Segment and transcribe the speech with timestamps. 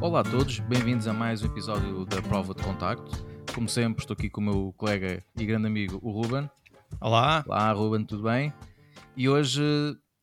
[0.00, 3.10] Olá a todos, bem-vindos a mais um episódio da Prova de Contacto.
[3.54, 6.50] Como sempre, estou aqui com o meu colega e grande amigo, o Ruben.
[7.00, 7.44] Olá.
[7.46, 8.52] Olá, Ruben, tudo bem?
[9.16, 9.62] E hoje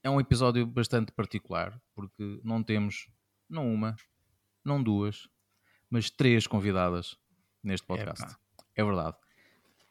[0.03, 3.07] é um episódio bastante particular, porque não temos,
[3.49, 3.95] não uma,
[4.65, 5.27] não duas,
[5.89, 7.15] mas três convidadas
[7.63, 8.23] neste podcast.
[8.23, 8.37] Epa.
[8.75, 9.15] É verdade.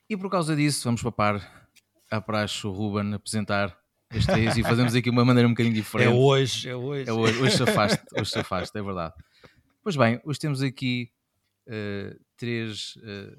[0.09, 1.69] E por causa disso, vamos papar
[2.11, 3.77] a praxe o Ruben apresentar
[4.09, 6.15] três e fazemos aqui uma maneira um bocadinho É diferente.
[6.16, 7.11] hoje, é hoje.
[7.11, 9.15] É hoje, hoje se afaste, hoje se afaste, é verdade.
[9.87, 11.13] Pois bem, hoje temos aqui
[11.65, 13.39] eh, três eh,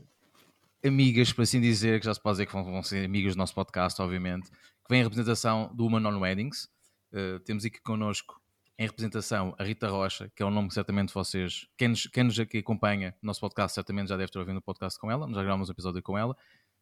[0.88, 3.38] amigas, por assim dizer, que já se pode dizer que vão, vão ser amigas do
[3.38, 6.70] nosso podcast, obviamente, que vêm em representação do Human on Weddings.
[7.12, 8.42] Eh, temos aqui connosco,
[8.80, 12.24] em representação, a Rita Rocha, que é um nome que certamente vocês, quem nos, quem
[12.24, 15.28] nos aqui acompanha no nosso podcast, certamente já deve ter ouvido o podcast com ela,
[15.28, 16.34] nós já gravamos um episódio com ela.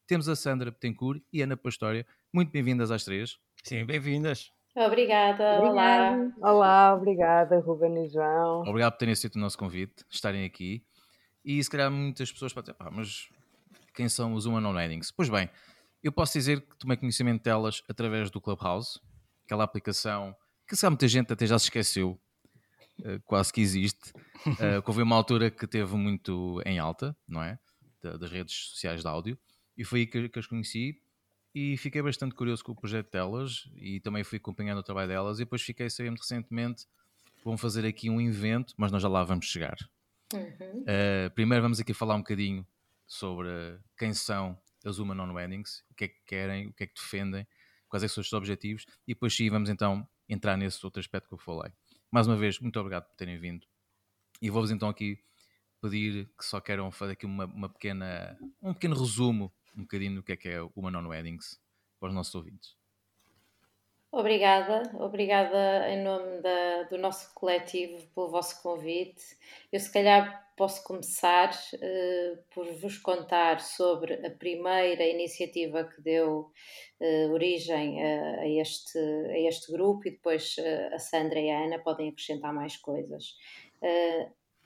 [0.05, 2.05] Temos a Sandra Petencourt e a Ana Pastória.
[2.31, 3.39] Muito bem-vindas às três.
[3.63, 4.51] Sim, bem-vindas.
[4.75, 6.11] Obrigada, olá.
[6.17, 6.33] Obrigada.
[6.41, 8.61] Olá, obrigada, Ruben e João.
[8.63, 10.83] Obrigado por terem aceito o nosso convite, estarem aqui.
[11.45, 13.29] E se calhar muitas pessoas podem dizer, pá, mas
[13.93, 14.75] quem são os Human on?
[15.15, 15.49] Pois bem,
[16.03, 18.99] eu posso dizer que tomei conhecimento delas através do Clubhouse,
[19.45, 20.35] aquela aplicação
[20.67, 22.19] que se calhar muita gente até já se esqueceu,
[23.03, 24.11] eh, quase que existe,
[24.59, 27.57] eh, que houve uma altura que teve muito em alta, não é?
[28.01, 29.37] Da- das redes sociais de áudio,
[29.77, 30.99] e foi aí que, que as conheci
[31.55, 35.37] e fiquei bastante curioso com o projeto delas e também fui acompanhando o trabalho delas
[35.37, 36.85] e depois fiquei sabendo recentemente
[37.37, 39.77] que vão fazer aqui um evento, mas nós já lá vamos chegar.
[40.33, 40.81] Uhum.
[40.81, 42.67] Uh, primeiro vamos aqui falar um bocadinho
[43.07, 46.87] sobre quem são as Human on Weddings, o que é que querem, o que é
[46.87, 47.47] que defendem,
[47.87, 51.29] quais é são os seus objetivos e depois sim vamos então entrar nesse outro aspecto
[51.29, 51.71] que eu falei.
[52.11, 53.65] Mais uma vez, muito obrigado por terem vindo
[54.41, 55.17] e vou-vos então aqui
[55.81, 60.23] pedir que só queiram fazer aqui uma, uma pequena, um pequeno resumo um bocadinho do
[60.23, 61.59] que é que é o Human on Weddings
[61.99, 62.77] para os nossos ouvintes.
[64.11, 69.21] Obrigada, obrigada em nome da- do nosso coletivo pelo vosso convite.
[69.69, 76.49] Eu se calhar posso começar eh, por vos contar sobre a primeira iniciativa que deu
[77.01, 81.65] eh, origem a, a este, a este grupo e depois eh, a Sandra e a
[81.65, 83.35] Ana podem acrescentar mais coisas.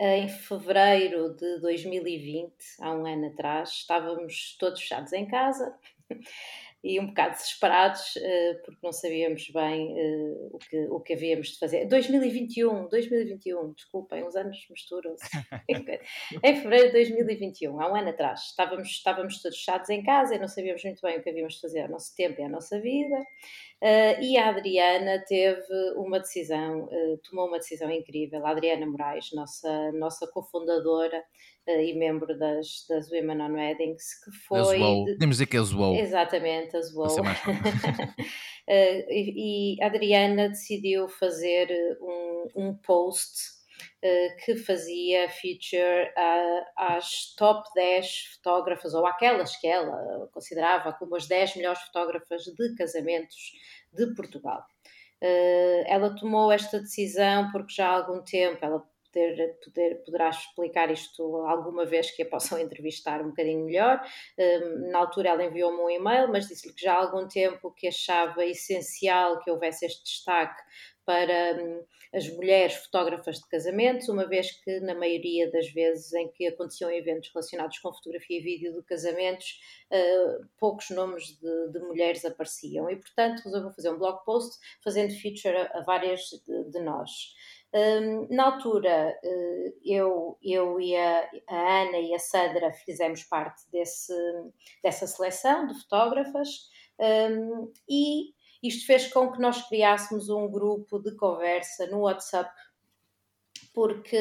[0.01, 5.77] Eh, em fevereiro de 2020, há um ano atrás, estávamos todos fechados em casa
[6.81, 11.49] e um bocado desesperados eh, porque não sabíamos bem eh, o, que, o que havíamos
[11.49, 11.85] de fazer.
[11.85, 15.27] 2021, 2021, desculpem, os anos misturam-se.
[16.43, 20.39] em fevereiro de 2021, há um ano atrás, estávamos, estávamos todos fechados em casa e
[20.39, 22.79] não sabíamos muito bem o que havíamos de fazer ao nosso tempo e à nossa
[22.79, 23.17] vida.
[23.81, 26.87] Eh, e a Adriana teve uma decisão,
[27.29, 28.45] tomou uma decisão incrível.
[28.45, 31.21] A Adriana Moraes, nossa, nossa cofundadora
[31.71, 34.77] e membro das, das Women on Weddings, que foi.
[34.77, 37.07] De- podemos dizer que é Zoou, Exatamente, a Zoou.
[38.71, 43.31] Eh, e, e a Adriana decidiu fazer eh, um, um post
[44.01, 46.65] eh, que fazia feature a-
[46.95, 52.75] às top 10 fotógrafas, ou aquelas que ela considerava como as 10 melhores fotógrafas de
[52.75, 53.53] casamentos
[53.91, 54.63] de Portugal.
[55.19, 60.91] Eh, ela tomou esta decisão porque já há algum tempo ela poder, poder, poderá explicar
[60.91, 64.01] isto alguma vez que a possam entrevistar um bocadinho melhor.
[64.37, 67.87] Um, na altura ela enviou-me um e-mail, mas disse-lhe que já há algum tempo que
[67.87, 70.61] achava essencial que houvesse este destaque
[71.09, 71.83] para hum,
[72.13, 76.91] as mulheres fotógrafas de casamentos, uma vez que na maioria das vezes em que aconteciam
[76.91, 79.59] eventos relacionados com fotografia e vídeo de casamentos,
[79.91, 85.11] uh, poucos nomes de, de, mulheres apareciam e portanto resolveu fazer um blog post fazendo
[85.19, 87.09] feature a, a várias de, de nós.
[87.71, 93.61] Um, na altura, uh, eu, eu e a, a, Ana e a Sandra fizemos parte
[93.71, 94.13] desse,
[94.81, 96.49] dessa seleção de fotógrafas
[96.99, 102.49] um, e isto fez com que nós criássemos um grupo de conversa no WhatsApp
[103.73, 104.17] porque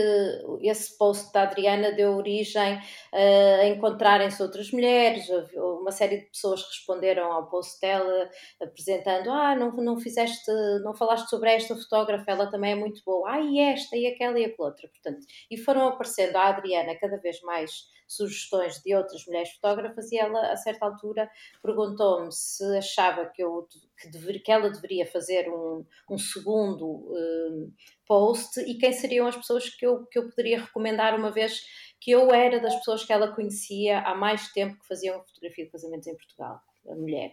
[0.60, 6.62] esse post da Adriana deu origem uh, a encontrarem-se outras mulheres, uma série de pessoas
[6.62, 8.28] responderam ao post dela
[8.60, 10.50] apresentando, ah, não, não fizeste,
[10.82, 14.38] não falaste sobre esta fotógrafa, ela também é muito boa, ah, e esta, e aquela,
[14.38, 19.26] e aquela outra, portanto, e foram aparecendo à Adriana cada vez mais sugestões de outras
[19.26, 21.30] mulheres fotógrafas e ela, a certa altura,
[21.62, 23.68] perguntou-me se achava que, eu,
[24.00, 27.70] que, dever, que ela deveria fazer um, um segundo um,
[28.06, 31.62] post e quem seriam as pessoas que eu, que eu poderia recomendar, uma vez
[32.00, 35.70] que eu era das pessoas que ela conhecia há mais tempo que faziam fotografia de
[35.70, 37.32] casamentos em Portugal, a mulher.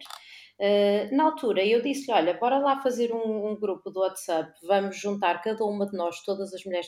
[0.57, 4.97] Uh, na altura eu disse-lhe, olha, bora lá fazer um, um, grupo do WhatsApp, vamos
[4.97, 6.87] juntar cada uma de nós, todas as mulheres,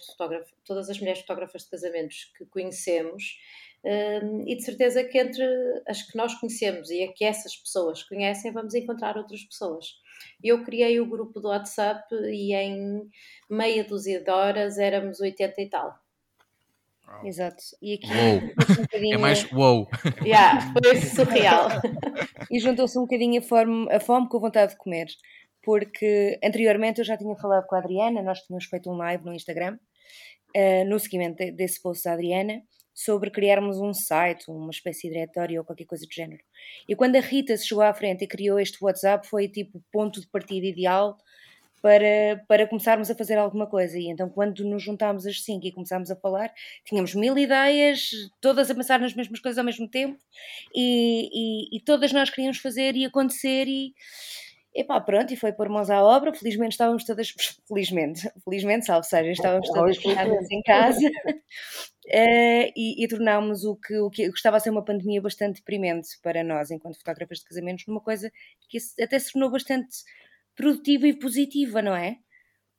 [0.64, 3.38] todas as mulheres fotógrafas de casamentos que conhecemos,
[3.84, 5.44] um, e de certeza que entre
[5.86, 10.00] as que nós conhecemos e a que essas pessoas conhecem, vamos encontrar outras pessoas.
[10.44, 13.02] Eu criei o grupo do WhatsApp e em
[13.50, 15.94] meia dúzia de horas éramos 80 e tal.
[17.24, 17.64] Exato.
[17.82, 19.88] E aqui um bocadinho, É mais wow.
[20.26, 21.70] Yeah, foi surreal.
[22.52, 25.08] e juntou-se um bocadinho a fome, a fome com a vontade de comer.
[25.64, 29.34] Porque anteriormente eu já tinha falado com a Adriana, nós tínhamos feito um live no
[29.34, 29.78] Instagram,
[30.54, 32.62] eh, no seguimento de- desse post da Adriana,
[32.98, 36.42] sobre criarmos um site, uma espécie de diretório ou qualquer coisa do género.
[36.90, 39.84] E quando a Rita se chegou à frente e criou este WhatsApp, foi tipo o
[39.92, 41.16] ponto de partida ideal
[41.80, 44.00] para, para começarmos a fazer alguma coisa.
[44.00, 46.52] E então, quando nos juntámos às cinco e começámos a falar,
[46.86, 48.10] tínhamos mil ideias,
[48.42, 50.18] todas a pensar nas mesmas coisas ao mesmo tempo,
[50.74, 51.30] e,
[51.72, 53.94] e, e todas nós queríamos fazer e acontecer, e
[54.78, 56.34] epá, pronto, e foi pôr mãos à obra.
[56.34, 57.34] Felizmente estávamos todas,
[57.68, 61.00] felizmente, felizmente, salvo seja, estávamos todas fechadas em casa.
[62.10, 66.18] Eh, e, e tornámos o que, o que estava a ser uma pandemia bastante deprimente
[66.24, 68.32] para nós, enquanto fotógrafas de casamentos, numa coisa
[68.70, 70.06] que até se tornou bastante
[70.56, 72.18] produtiva e positiva, não é?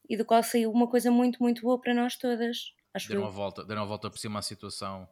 [0.09, 2.73] E do qual saiu uma coisa muito, muito boa para nós todas.
[2.95, 3.29] Acho Deram eu.
[3.29, 5.07] a volta, deram a volta por cima à situação.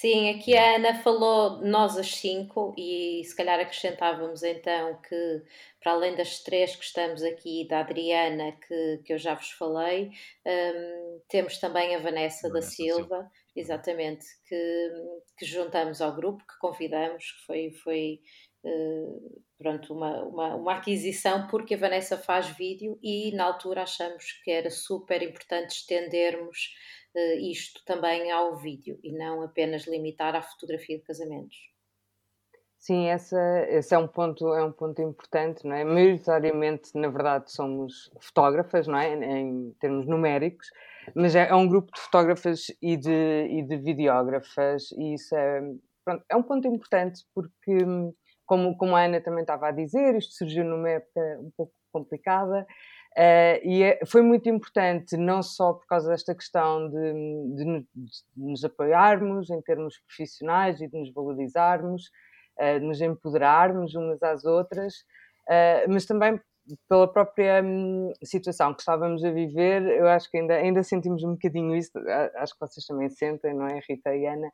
[0.00, 5.42] Sim, aqui a Ana falou nós as cinco e se calhar acrescentávamos então que
[5.78, 10.10] para além das três que estamos aqui, da Adriana, que, que eu já vos falei,
[10.46, 14.90] hum, temos também a Vanessa, da Vanessa Silva, exatamente, que,
[15.36, 18.20] que juntamos ao grupo, que convidamos, que foi, foi
[18.64, 24.32] eh, pronto, uma, uma, uma aquisição, porque a Vanessa faz vídeo e na altura achamos
[24.42, 26.74] que era super importante estendermos
[27.18, 31.56] isto também ao vídeo e não apenas limitar à fotografia de casamentos.
[32.78, 35.84] Sim, essa, esse é um ponto, é um ponto importante, não é?
[35.84, 39.14] Maioritariamente, na verdade, somos fotógrafas, não é?
[39.14, 40.66] Em termos numéricos,
[41.14, 45.60] mas é, é um grupo de fotógrafas e de, e de videógrafas, e isso é,
[46.02, 47.76] pronto, é um ponto importante porque,
[48.46, 52.66] como, como a Ana também estava a dizer, isto surgiu numa época um pouco complicada,
[53.16, 57.12] Uh, e é, foi muito importante, não só por causa desta questão de,
[57.56, 57.86] de, de
[58.36, 62.04] nos apoiarmos em termos profissionais e de nos valorizarmos,
[62.60, 64.94] uh, de nos empoderarmos umas às outras,
[65.48, 66.40] uh, mas também
[66.88, 71.32] pela própria hum, situação que estávamos a viver, eu acho que ainda, ainda sentimos um
[71.32, 71.90] bocadinho isso,
[72.36, 74.48] acho que vocês também sentem, não é, Rita e Ana?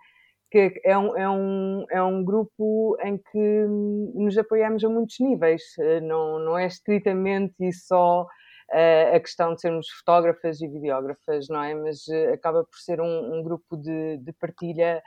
[0.50, 5.20] Que é um, é, um, é um grupo em que hum, nos apoiamos a muitos
[5.20, 5.62] níveis,
[6.04, 8.26] não, não é estritamente e só
[8.70, 11.74] a questão de sermos fotógrafas e videógrafas, não é?
[11.74, 15.02] Mas eh, acaba por ser um, um grupo de, de partilha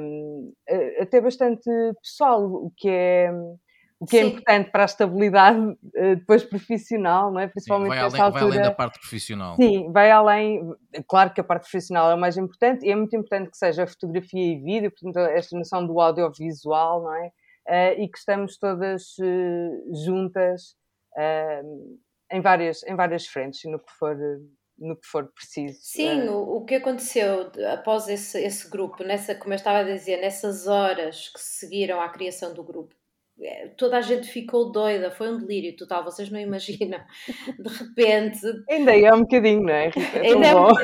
[0.00, 1.68] um, eh, até bastante
[2.00, 3.32] pessoal, o que é,
[3.98, 4.28] o que é Sim.
[4.28, 7.46] importante para a estabilidade eh, depois profissional, não é?
[7.46, 8.60] Sim, Principalmente vai, nesta além, vai altura.
[8.60, 9.56] além da parte profissional.
[9.56, 10.74] Sim, vai além.
[11.08, 13.86] Claro que a parte profissional é o mais importante e é muito importante que seja
[13.86, 17.30] fotografia e vídeo, portanto, esta noção do audiovisual, não é?
[17.68, 19.70] Eh, e que estamos todas eh,
[20.04, 20.76] juntas
[21.16, 21.62] eh,
[22.30, 24.16] em, várias, em várias frentes, no que for,
[24.78, 25.78] no que for preciso.
[25.80, 29.82] Sim, Eh, o, o que aconteceu após esse, esse grupo, nessa, como eu estava a
[29.84, 32.94] dizer, nessas horas que seguiram à criação do grupo,
[33.40, 37.00] eh, toda a gente ficou doida, foi um delírio total, vocês não imaginam.
[37.58, 38.40] De repente,
[38.70, 40.18] ainda é um bocadinho, não é, Rita?
[40.18, 40.74] É Ainda é um bom.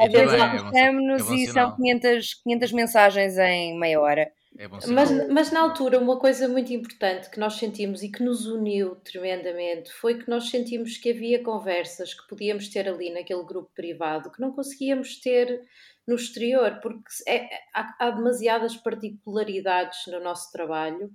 [0.00, 4.30] É bom- estamos é e são 500, 500 mensagens em meia hora.
[4.56, 8.22] É bom Mas, mas na altura, uma coisa muito importante que nós sentimos e que
[8.22, 13.42] nos uniu tremendamente foi que nós sentimos que havia conversas que podíamos ter ali naquele
[13.44, 15.60] grupo privado que não conseguíamos ter
[16.06, 21.10] no exterior, porque é- há, há demasiadas particularidades no nosso trabalho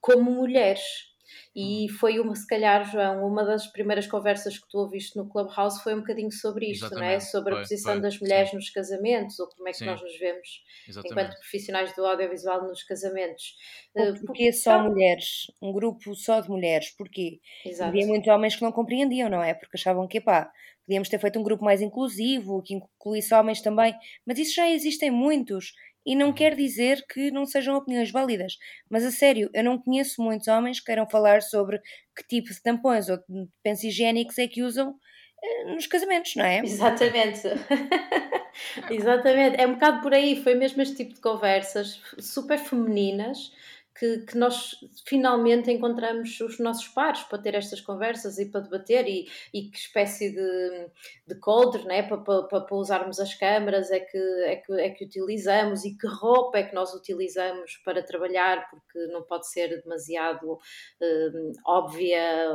[0.00, 1.11] como mulheres.
[1.54, 5.82] E foi uma, se calhar, João, uma das primeiras conversas que tu ouviste no Clubhouse
[5.82, 7.14] foi um bocadinho sobre isto, não é?
[7.16, 8.56] Exatamente, Sobre a foi, posição foi, das mulheres sim.
[8.56, 9.86] nos casamentos, ou como é que Sim.
[9.86, 10.48] nós nos vemos
[10.88, 11.12] Exatamente.
[11.12, 13.56] enquanto profissionais do audiovisual nos casamentos.
[13.96, 15.50] Eh, Porquê só pronto, mulheres?
[15.60, 16.90] Um grupo só de mulheres?
[16.90, 17.40] Porquê?
[17.64, 17.88] Exato.
[17.88, 19.54] Havia muitos homens que não compreendiam, não é?
[19.54, 20.50] Porque achavam que, pá,
[20.86, 23.94] podíamos ter feito um grupo mais inclusivo, que incluísse homens também,
[24.26, 25.72] mas isso já existem muitos.
[26.06, 28.56] E não quer dizer que não sejam opiniões válidas.
[28.90, 31.78] Mas a sério, eu não conheço muitos homens que queiram falar sobre
[32.16, 34.94] que tipo de tampões ou de pensos higiênicos é que usam
[35.42, 36.60] eh, nos casamentos, não é?
[36.64, 37.48] Exatamente.
[38.90, 39.60] Exatamente.
[39.60, 40.42] É um bocado por aí.
[40.42, 43.52] Foi mesmo este tipo de conversas super femininas
[43.98, 44.74] que, que nós
[45.06, 49.76] finalmente encontramos os nossos pares para ter estas conversas e para debater e, e que
[49.76, 50.90] espécie de,
[51.26, 52.02] de coldre né?
[52.02, 56.06] para, para, para usarmos as câmaras é que, é, que, é que utilizamos e que
[56.06, 60.58] roupa é que nós utilizamos para trabalhar, porque não pode ser demasiado
[61.00, 62.48] hum, óbvia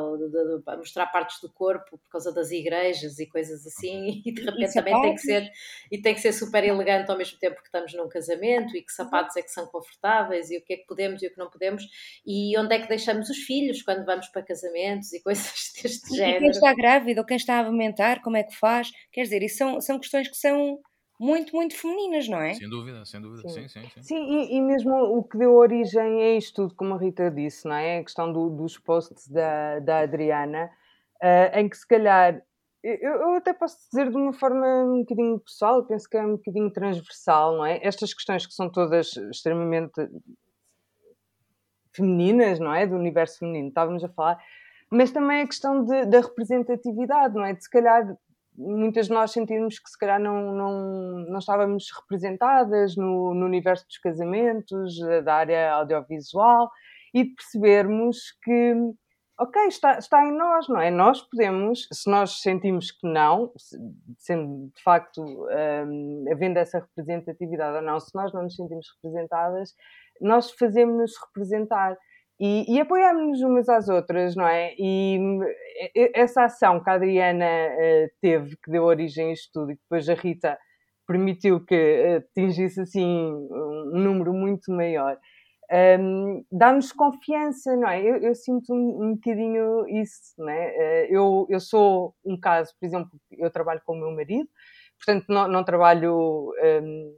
[0.77, 5.01] mostrar partes do corpo por causa das igrejas e coisas assim e de repente também
[5.01, 5.51] tem que ser
[5.91, 8.91] e tem que ser super elegante ao mesmo tempo que estamos num casamento e que
[8.91, 11.49] sapatos é que são confortáveis e o que é que podemos e o que não
[11.49, 11.83] podemos
[12.25, 16.15] e onde é que deixamos os filhos quando vamos para casamentos e coisas deste E
[16.17, 16.49] quem género.
[16.49, 18.91] está grávido ou quem está a amamentar, como é que faz?
[19.11, 20.79] Quer dizer, isso são, são questões que são
[21.19, 22.53] muito, muito femininas, não é?
[22.53, 23.49] Sem dúvida, sem dúvida.
[23.49, 24.01] Sim, sim, sim.
[24.03, 27.67] Sim, e, e mesmo o que deu origem a isto tudo, como a Rita disse,
[27.67, 27.97] não é?
[27.99, 30.69] A questão do- dos posts da, da Adriana,
[31.21, 32.41] ah, em que se calhar,
[32.83, 36.35] eu, eu até posso dizer de uma forma um bocadinho pessoal, penso que é um
[36.37, 37.79] bocadinho transversal, não é?
[37.81, 39.99] Estas questões que são todas extremamente
[41.97, 42.87] femininas, não é?
[42.87, 44.39] Do universo feminino, estávamos a falar,
[44.89, 47.53] mas também a questão de- da representatividade, não é?
[47.53, 48.15] De se calhar
[48.57, 50.71] muitas de nós sentirmos que se calhar não, não,
[51.29, 56.71] não estávamos representadas no, no universo dos casamentos, da área audiovisual,
[57.13, 58.73] e de percebermos que,
[59.39, 60.89] ok, está, está em nós, não é?
[60.89, 63.77] Nós podemos, se nós sentimos que não, se-
[64.17, 69.75] sendo de facto hum, havendo essa representatividade ou não, se nós não nos sentimos representadas,
[70.21, 71.95] nós fazemos-nos representar
[72.39, 74.73] e, e apoiamos-nos umas às outras, não é?
[74.77, 75.19] E
[76.13, 79.81] essa ação que a Adriana eh, teve, que deu origem a isto tudo, e que
[79.83, 80.57] depois a Rita
[81.07, 85.17] permitiu que eh, atingisse assim um um número muito maior,
[85.99, 88.01] hum, dá-nos confiança, não é?
[88.03, 91.05] Eu, eu sinto um, um bocadinho isso, não é?
[91.05, 94.47] Eh, Eu, eu sou um caso, por exemplo, eu trabalho com o meu marido,
[94.99, 96.51] portanto não, não trabalho
[96.83, 97.15] hum,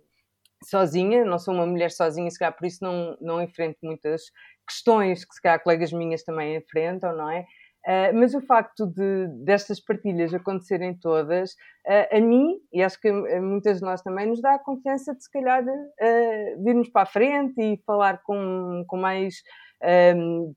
[0.65, 4.23] sozinha, não sou uma mulher sozinha, se calhar por isso não, não enfrento muitas
[4.67, 7.45] questões que se calhar colegas minhas também enfrentam, não é?
[7.87, 11.51] Uh, mas o facto de destas partilhas acontecerem todas,
[11.87, 15.15] uh, a mim, e acho que a muitas de nós também, nos dá a confiança
[15.15, 19.35] de se calhar uh, virmos para a frente e falar com, com mais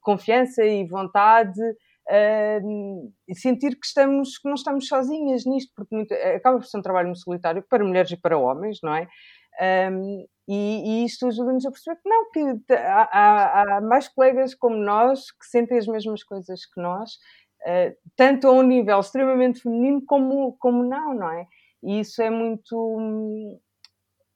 [0.01, 1.61] confiança e vontade
[3.29, 6.83] e sentir que, estamos, que não estamos sozinhas nisto, porque muito, acaba por ser um
[6.83, 9.07] trabalho muito solitário para mulheres e para homens, não é?
[9.61, 14.55] Um, e, e, isto ajuda-nos a perceber que não, que há, há, há, mais colegas
[14.55, 17.13] como nós que sentem as mesmas coisas que nós,
[17.63, 21.47] uh, tanto a um nível extremamente feminino como, como não, não é?
[21.83, 23.61] E isso é muito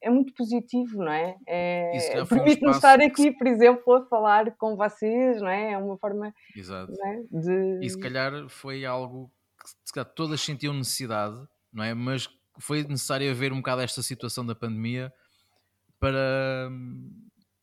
[0.03, 1.37] é muito positivo, não é?
[1.47, 5.73] é um Permite-nos estar aqui, por exemplo, a falar com vocês, não é?
[5.73, 6.93] É uma forma Exato.
[7.05, 7.23] É?
[7.31, 7.85] de.
[7.85, 9.31] E se calhar foi algo
[9.61, 11.37] que se calhar, todas sentiam necessidade,
[11.73, 11.93] não é?
[11.93, 12.29] Mas
[12.61, 15.13] foi necessário haver um bocado esta situação da pandemia
[15.99, 16.71] para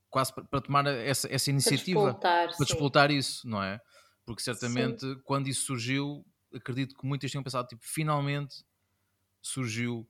[0.09, 3.79] quase para, tomar essa, essa iniciativa para despoltar, isso, não é?
[4.25, 5.19] Porque certamente sim.
[5.23, 6.23] quando isso surgiu,
[6.53, 8.63] acredito que muitas tinham pensado, tipo, finalmente
[9.41, 10.07] surgiu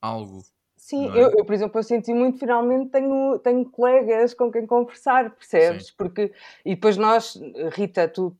[0.00, 0.42] algo.
[0.76, 1.22] Sim, é?
[1.22, 5.88] eu, eu, por exemplo, eu senti muito, finalmente tenho, tenho colegas com quem conversar, percebes?
[5.88, 5.92] Sim.
[5.96, 6.32] Porque,
[6.64, 7.38] e depois nós,
[7.72, 8.36] Rita, tu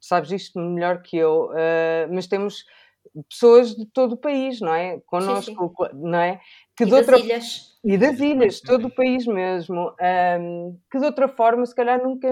[0.00, 2.64] sabes isto melhor que eu, uh, mas temos
[3.28, 5.00] pessoas de todo o país, não é?
[5.06, 6.00] Connosco, sim, sim.
[6.00, 6.40] não é?
[6.76, 7.18] Que e das outra...
[7.18, 7.78] ilhas.
[7.84, 9.94] E das ilhas, todo o país mesmo.
[10.40, 12.28] Um, que de outra forma, se calhar nunca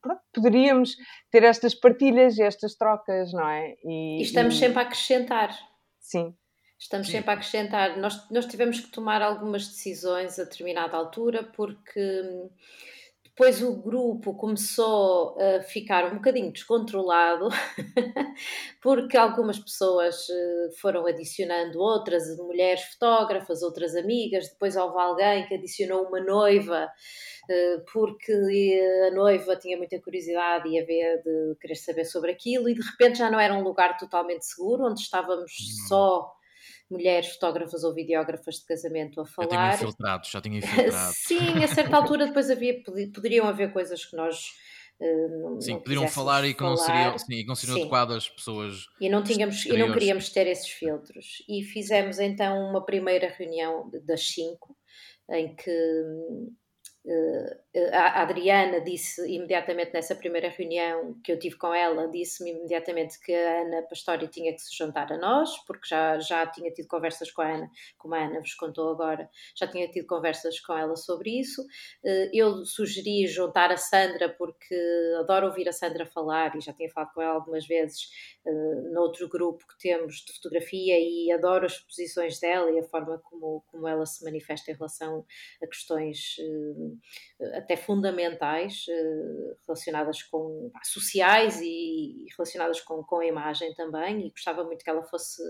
[0.00, 0.96] pronto, poderíamos
[1.30, 3.74] ter estas partilhas e estas trocas, não é?
[3.84, 4.58] E, e estamos e...
[4.58, 5.56] sempre a acrescentar.
[6.00, 6.34] Sim.
[6.78, 7.98] Estamos sempre a acrescentar.
[7.98, 12.22] Nós, nós tivemos que tomar algumas decisões a determinada altura porque
[13.38, 17.48] depois o grupo começou a ficar um bocadinho descontrolado,
[18.80, 25.54] porque algumas pessoas eh, foram adicionando outras mulheres fotógrafas, outras amigas, depois houve alguém que
[25.54, 26.90] adicionou uma noiva,
[27.50, 28.32] eh, porque
[29.06, 33.18] a noiva tinha muita curiosidade e havia de querer saber sobre aquilo, e de repente
[33.18, 35.52] já não era um lugar totalmente seguro, onde estávamos
[35.86, 36.35] só
[36.90, 39.48] mulheres fotógrafas ou videógrafas de casamento a falar.
[39.48, 41.12] Já tinha infiltrado, já tinha infiltrado.
[41.14, 44.52] Sim, a certa altura depois havia, poderiam haver coisas que nós
[45.00, 48.16] uh, não, sim, não poderiam falar e que não seriam, sim, que não seriam adequadas
[48.16, 48.86] às pessoas.
[49.00, 51.42] E não, tínhamos, e não queríamos ter esses filtros.
[51.48, 54.76] E fizemos então uma primeira reunião das cinco,
[55.30, 55.70] em que
[57.92, 63.32] a Adriana disse imediatamente nessa primeira reunião que eu tive com ela, disse-me imediatamente que
[63.32, 67.30] a Ana Pastori tinha que se juntar a nós, porque já, já tinha tido conversas
[67.30, 70.96] com a Ana, como a Ana vos contou agora, já tinha tido conversas com ela
[70.96, 71.62] sobre isso.
[72.04, 74.74] Uh, eu sugeri juntar a Sandra, porque
[75.20, 78.08] adoro ouvir a Sandra falar e já tinha falado com ela algumas vezes
[78.44, 83.18] uh, noutro grupo que temos de fotografia e adoro as posições dela e a forma
[83.18, 85.24] como, como ela se manifesta em relação
[85.62, 86.36] a questões
[87.54, 88.86] até fundamentais
[89.66, 95.04] relacionadas com sociais e relacionadas com, com a imagem também e gostava muito que ela
[95.04, 95.42] fosse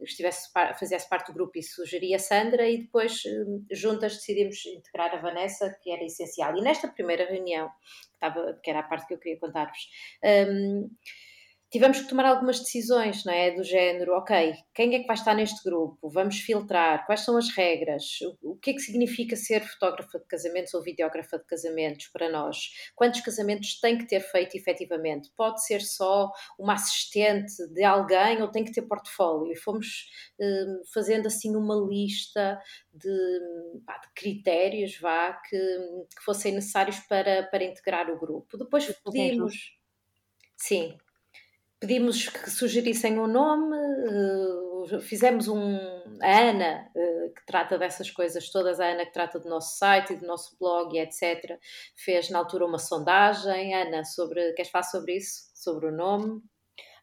[0.00, 3.22] estivesse fizesse parte do grupo e sugeria a Sandra e depois
[3.70, 6.56] juntas decidimos integrar a Vanessa que era essencial.
[6.56, 9.88] E nesta primeira reunião que, estava, que era a parte que eu queria contar-vos
[10.48, 10.90] um,
[11.70, 13.52] tivemos que tomar algumas decisões, não é?
[13.52, 16.10] Do género, ok, quem é que vai estar neste grupo?
[16.10, 18.20] Vamos filtrar, quais são as regras?
[18.42, 22.28] O, o que é que significa ser fotógrafa de casamentos ou videógrafa de casamentos para
[22.28, 22.56] nós?
[22.94, 25.30] Quantos casamentos tem que ter feito efetivamente?
[25.36, 29.52] Pode ser só uma assistente de alguém ou tem que ter portfólio?
[29.52, 30.10] E fomos
[30.40, 32.60] uh, fazendo assim uma lista
[32.92, 35.56] de, pá, de critérios, vá, que,
[36.16, 38.58] que, fossem necessários para, para integrar o grupo.
[38.58, 39.78] Depois pedimos...
[40.56, 40.98] Sim,
[41.80, 45.78] pedimos que sugerissem um nome, uh, fizemos um.
[46.22, 50.12] A Ana, uh, que trata dessas coisas todas, a Ana que trata do nosso site
[50.12, 51.58] e do nosso blog e etc.,
[51.96, 53.74] fez na altura uma sondagem.
[53.74, 55.50] Ana, sobre, queres falar sobre isso?
[55.54, 56.42] Sobre o nome?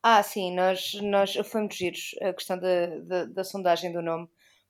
[0.03, 4.29] Ah, sim, nós, nós foi muito giros a questão da, da sondagem do nome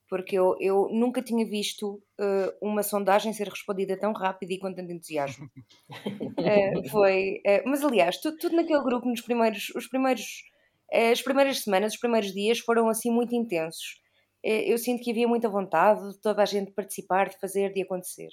[0.09, 4.73] porque eu, eu nunca tinha visto uh, uma sondagem ser respondida tão rápido e com
[4.73, 5.49] tanto entusiasmo.
[5.89, 10.43] uh, foi, uh, mas aliás, tudo, tudo, naquele grupo, nos primeiros, os primeiros,
[10.91, 14.01] as primeiras semanas, os primeiros dias foram assim muito intensos.
[14.43, 18.29] eu sinto que havia muita vontade de toda a gente participar, de fazer, de acontecer.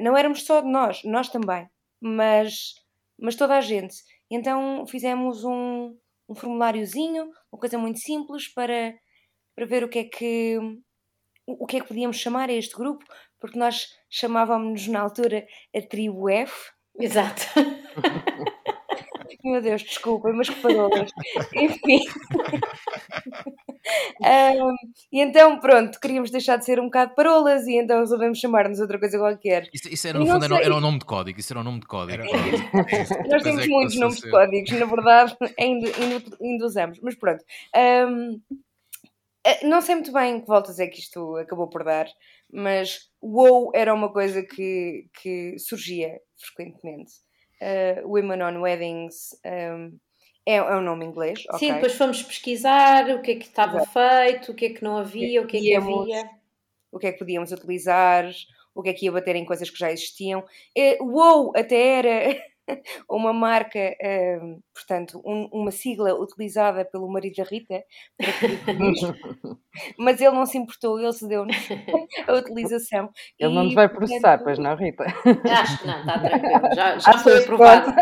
[0.00, 1.68] não éramos só de nós, nós também,
[2.00, 2.74] mas,
[3.18, 3.94] mas toda a gente.
[4.28, 5.96] Então fizemos um,
[6.28, 8.94] um formuláriozinho, uma coisa muito simples para
[9.54, 10.58] para ver o que é que
[11.46, 13.04] o que é que podíamos chamar a este grupo,
[13.40, 16.70] porque nós chamávamos na altura a tribo F.
[16.98, 17.42] Exato.
[19.44, 21.10] Meu Deus, desculpem, mas que parolas.
[21.52, 21.98] Enfim.
[24.22, 24.74] um,
[25.12, 29.00] e então, pronto, queríamos deixar de ser um bocado parolas e então resolvemos chamar-nos outra
[29.00, 29.68] coisa qualquer.
[29.74, 31.40] Isso, isso era, no fundo, era, era um nome de código.
[31.40, 32.22] Isso era um nome de código.
[33.28, 37.00] Nós temos é muitos nomes de códigos, na verdade, ainda, ainda, ainda usamos.
[37.02, 37.44] Mas pronto.
[37.76, 38.40] Um,
[39.64, 42.06] não sei muito bem que voltas é que isto acabou por dar,
[42.50, 47.12] mas WoW era uma coisa que, que surgia frequentemente.
[47.60, 49.92] Uh, Women on Weddings um, ehm,
[50.44, 51.44] é, é um nome inglês.
[51.46, 51.58] Okay.
[51.58, 53.92] Sim, depois fomos pesquisar o que é que estava Exato.
[53.92, 56.30] feito, o que é que não havia, o que é que havia.
[56.90, 58.30] O que é que podíamos utilizar,
[58.74, 60.44] o que é que ia bater em coisas que já existiam.
[60.76, 62.42] Uh, WoW até era
[63.08, 67.82] uma marca, uh, portanto, um, uma sigla utilizada pelo marido da Rita,
[69.98, 71.44] mas ele não se importou, ele se deu
[72.26, 73.10] a utilização.
[73.38, 75.04] Ele e, não nos vai processar, portanto, pois não, Rita?
[75.50, 77.94] Acho que não, está tranquilo, já, já foi aprovado.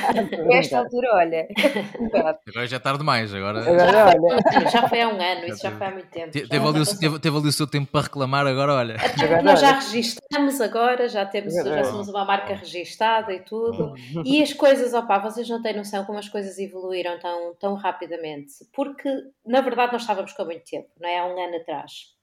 [0.48, 1.48] Nesta altura, olha.
[2.48, 3.60] agora já é tarde demais, agora.
[3.60, 4.70] agora olha.
[4.70, 6.32] Já foi há um ano, isso já foi há muito tempo.
[6.32, 8.96] Teve, ali, o, teve, teve ali o seu tempo para reclamar, agora olha.
[8.96, 13.94] Até agora, nós já registramos agora, já temos, já somos uma marca registada e tudo.
[14.24, 18.52] E as coisas, opá, vocês não têm noção como as coisas evoluíram tão, tão rapidamente.
[18.72, 19.08] Porque,
[19.44, 21.18] na verdade, nós estávamos com muito tempo, não é?
[21.18, 22.14] Há um ano atrás.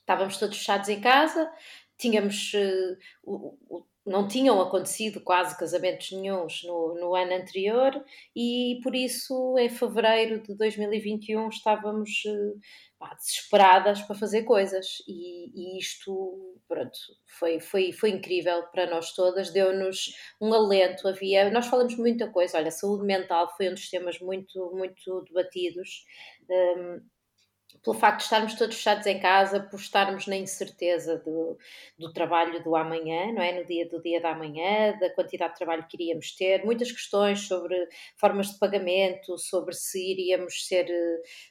[0.00, 1.50] Estávamos todos fechados em casa,
[1.98, 2.52] tínhamos.
[3.24, 9.68] Uh, não tinham acontecido quase casamentos nenhums no, no ano anterior e por isso em
[9.68, 12.60] fevereiro de 2021 estávamos uh,
[12.98, 15.02] pá, desesperadas para fazer coisas.
[15.08, 21.50] E, e, isto pronto, foi, foi, foi incrível para nós todas, deu-nos um alento, havia,
[21.50, 26.04] nós falamos muita coisa, olha, saúde mental foi um dos temas muito, muito debatidos,
[26.50, 27.00] um,
[27.82, 31.58] pelo facto de estarmos todos fechados em casa, por estarmos na incerteza do,
[31.98, 33.58] do trabalho do amanhã, não é?
[33.58, 37.40] No dia do dia da amanhã, da quantidade de trabalho que iríamos ter, muitas questões
[37.40, 37.76] sobre
[38.16, 40.86] formas de pagamento, sobre se iríamos ser,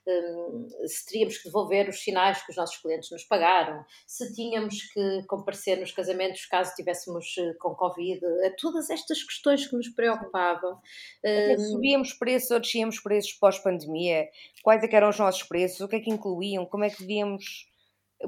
[0.08, 4.82] um, se teríamos que devolver os sinais que os nossos clientes nos pagaram, se tínhamos
[4.92, 9.90] que comparecer nos casamentos caso estivéssemos eh, com Covid, eh, todas estas questões que nos
[9.90, 10.80] preocupavam.
[11.24, 14.28] Um, subíamos preços ou descíamos preços pós-pandemia,
[14.64, 17.68] quais é eram os nossos preços, o que é que incluíam, como é que devíamos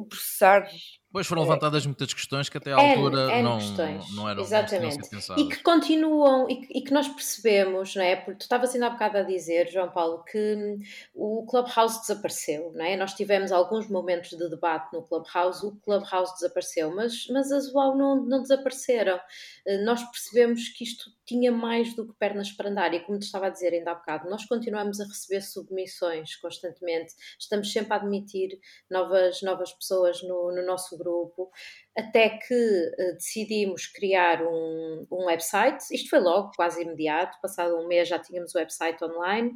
[0.09, 0.69] processar
[1.17, 4.15] Pois foram levantadas muitas questões que até à altura N, não, questões.
[4.15, 4.99] não eram Exatamente.
[5.27, 8.15] Não e que continuam e que, e que, nós percebemos, não é?
[8.15, 10.79] Porque tu estavas ainda há bocado a dizer, João Paulo, que hum,
[11.15, 12.95] o Clubhouse desapareceu, não é?
[12.95, 17.97] Nós tivemos alguns momentos de debate no Clubhouse, o Clubhouse desapareceu, mas, mas as UAU
[17.97, 19.19] não, não desapareceram.
[19.65, 23.23] Eh, nós percebemos que isto tinha mais do que pernas para andar e como te
[23.23, 27.97] estava a dizer ainda há bocado, nós continuamos a receber submissões constantemente, estamos sempre a
[27.97, 28.57] admitir
[28.89, 31.06] novas, novas pessoas no, no nosso grupo,
[31.95, 35.83] até que uh, decidimos criar um, um website.
[35.91, 39.53] Isto foi logo, quase imediato, passado um mês já tínhamos o website online.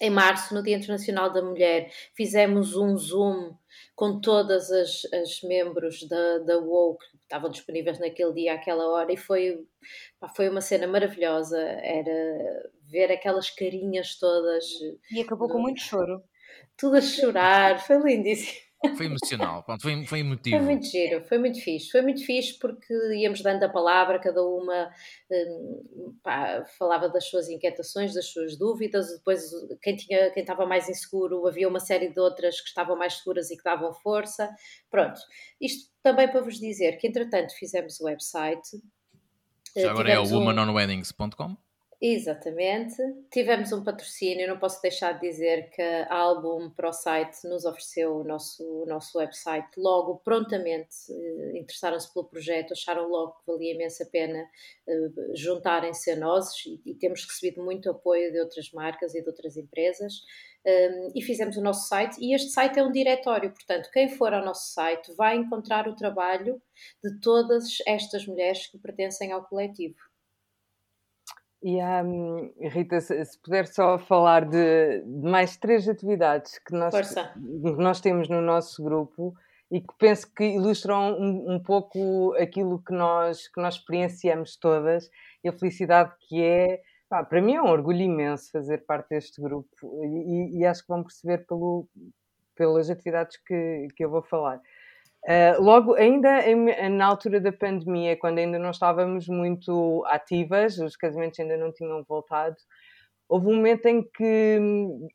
[0.00, 3.56] Em março, no Dia Internacional da Mulher, fizemos um Zoom
[3.96, 9.12] com todas as, as membros da, da WOW que estavam disponíveis naquele dia, àquela hora,
[9.12, 9.66] e foi,
[10.20, 11.58] pá, foi uma cena maravilhosa.
[11.58, 14.64] Era ver aquelas carinhas todas.
[15.10, 15.54] E acabou no...
[15.54, 16.22] com muito choro.
[16.76, 18.67] Tudo a chorar, foi lindíssimo.
[18.96, 20.56] Foi emocional, pronto, foi, foi emotivo.
[20.56, 21.90] Foi muito giro, foi muito fixe.
[21.90, 24.90] Foi muito fixe porque íamos dando a palavra, cada uma
[25.30, 29.50] um, pá, falava das suas inquietações, das suas dúvidas, depois
[29.82, 33.50] quem, tinha, quem estava mais inseguro, havia uma série de outras que estavam mais seguras
[33.50, 34.48] e que davam força.
[34.90, 35.20] Pronto,
[35.60, 38.80] isto também para vos dizer que entretanto fizemos o website.
[39.76, 41.56] Já agora é o womanonweddings.com?
[42.00, 42.96] Exatamente.
[43.28, 48.18] Tivemos um patrocínio, não posso deixar de dizer que a Album Pro Site nos ofereceu
[48.18, 53.74] o nosso, o nosso website logo, prontamente eh, interessaram-se pelo projeto, acharam logo que valia
[53.74, 54.48] imensa pena
[54.86, 59.28] eh, juntarem-se a nós e, e, temos recebido muito apoio de outras marcas e de
[59.28, 60.14] outras empresas.
[60.64, 64.08] Um, ehm, e fizemos o nosso site e este site é um diretório, portanto, quem
[64.08, 66.62] for ao nosso site vai encontrar o trabalho
[67.02, 69.96] de todas estas mulheres que pertencem ao coletivo.
[71.62, 77.82] E um, Rita, se, puder só falar de, de, mais três atividades que nós, que
[77.82, 79.34] nós temos no nosso grupo
[79.70, 85.10] e que penso que ilustram um, um, pouco aquilo que nós, que nós experienciamos todas
[85.42, 86.80] e a felicidade que é.
[87.08, 89.68] Pá, para mim é um orgulho imenso fazer parte deste grupo
[90.04, 91.88] e, e acho que vão perceber pelo,
[92.54, 94.60] pelas atividades que, que eu vou falar.
[95.28, 100.96] Uh, logo, ainda em, na altura da pandemia, quando ainda não estávamos muito ativas, os
[100.96, 102.56] casamentos ainda não tinham voltado,
[103.28, 105.06] houve um momento em que hum,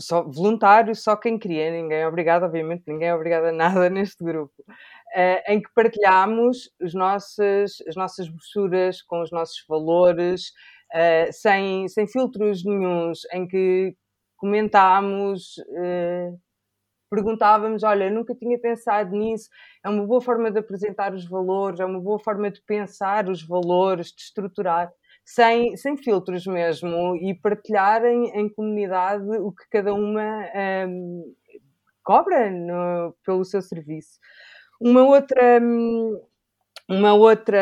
[0.00, 3.52] só voluntários, só quem queria, ninguém é obrigado, obviamente, ninguém é obrigado a
[3.84, 9.62] nada neste grupo, uh, em que partilhámos os nossos, as nossas brochuras com os nossos
[9.68, 10.52] valores,
[10.94, 13.94] uh, sem, sem filtros nenhums, em que
[14.38, 15.56] comentámos
[17.10, 19.50] perguntávamos: olha, nunca tinha pensado nisso,
[19.84, 23.42] é uma boa forma de apresentar os valores, é uma boa forma de pensar os
[23.42, 24.90] valores, de estruturar,
[25.24, 30.44] sem, sem filtros mesmo, e partilhar em, comunidade o que cada uma
[30.88, 31.34] um,
[32.02, 34.18] cobra no, pelo seu serviço.
[34.80, 35.60] Uma outra.
[36.90, 37.56] Uma outra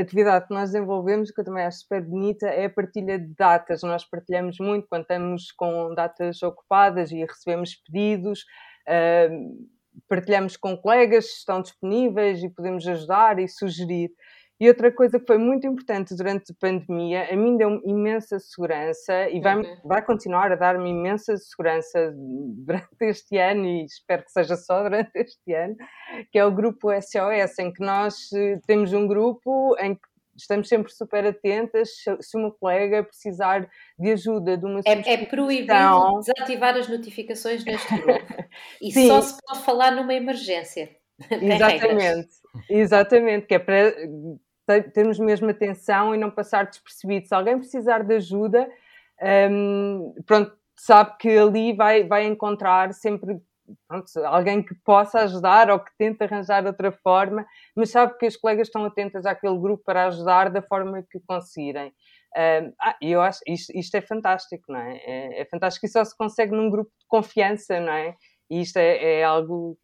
[0.00, 3.82] atividade que nós desenvolvemos, que eu também acho super bonita, é a partilha de datas.
[3.82, 8.46] Nós partilhamos muito quando estamos com datas ocupadas e recebemos pedidos,
[8.88, 9.68] uh,
[10.08, 14.10] partilhamos com colegas que estão disponíveis e podemos ajudar e sugerir.
[14.60, 19.28] E outra coisa que foi muito importante durante a pandemia, a mim deu-me imensa segurança
[19.30, 19.76] e vai, uhum.
[19.84, 25.10] vai continuar a dar-me imensa segurança durante este ano e espero que seja só durante
[25.14, 25.76] este ano,
[26.32, 30.68] que é o grupo SOS, em que nós eh, temos um grupo em que estamos
[30.68, 31.90] sempre super atentas
[32.20, 33.68] se uma colega precisar
[33.98, 35.72] de ajuda de uma é, é proibido
[36.20, 38.34] desativar as notificações neste grupo
[38.82, 39.08] e Sim.
[39.08, 40.96] só se pode falar numa emergência.
[41.30, 42.28] Exatamente,
[42.70, 43.92] exatamente, que é para
[44.92, 47.26] termos mesmo atenção e não passar despercebido.
[47.26, 48.68] Se alguém precisar de ajuda,
[49.50, 53.40] um, pronto, sabe que ali vai, vai encontrar sempre
[53.86, 58.36] pronto, alguém que possa ajudar ou que tente arranjar outra forma, mas sabe que as
[58.36, 61.92] colegas estão atentas àquele grupo para ajudar da forma que conseguirem.
[62.36, 64.96] Um, ah, eu acho isto, isto é fantástico, não é?
[64.98, 65.40] é?
[65.40, 65.44] é?
[65.46, 68.14] fantástico e só se consegue num grupo de confiança, não é?
[68.50, 69.78] E isto é, é algo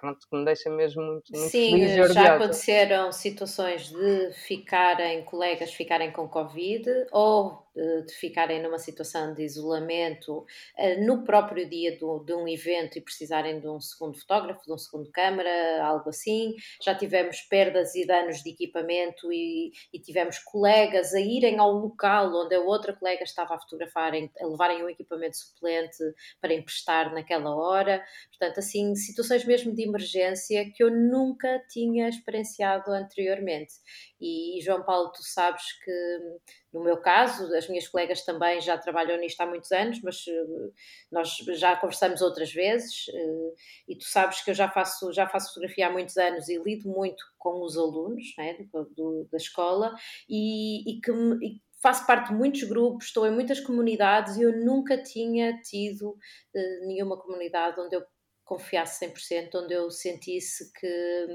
[0.00, 6.10] pronto, que me deixa mesmo muito, muito Sim, já aconteceram situações de ficarem, colegas ficarem
[6.10, 10.44] com Covid ou de ficarem numa situação de isolamento
[10.76, 14.72] eh, no próprio dia do, de um evento e precisarem de um segundo fotógrafo, de
[14.72, 16.56] um segundo câmara, algo assim.
[16.82, 22.34] Já tivemos perdas e danos de equipamento e, e tivemos colegas a irem ao local
[22.34, 25.98] onde a outra colega estava a fotografar, a levarem um equipamento suplente
[26.40, 28.04] para emprestar naquela hora.
[28.30, 33.74] Portanto, assim, situações mesmo de emergência que eu nunca tinha experienciado anteriormente.
[34.20, 36.18] E, João Paulo, tu sabes que
[36.72, 40.72] no meu caso, as minhas colegas também já trabalham nisto há muitos anos, mas uh,
[41.10, 43.54] nós já conversamos outras vezes uh,
[43.88, 46.88] e tu sabes que eu já faço, já faço fotografia há muitos anos e lido
[46.88, 49.94] muito com os alunos né, do, do, da escola
[50.28, 51.10] e, e que
[51.42, 56.10] e faço parte de muitos grupos, estou em muitas comunidades e eu nunca tinha tido
[56.10, 58.04] uh, nenhuma comunidade onde eu
[58.44, 61.26] confiasse 100%, onde eu sentisse que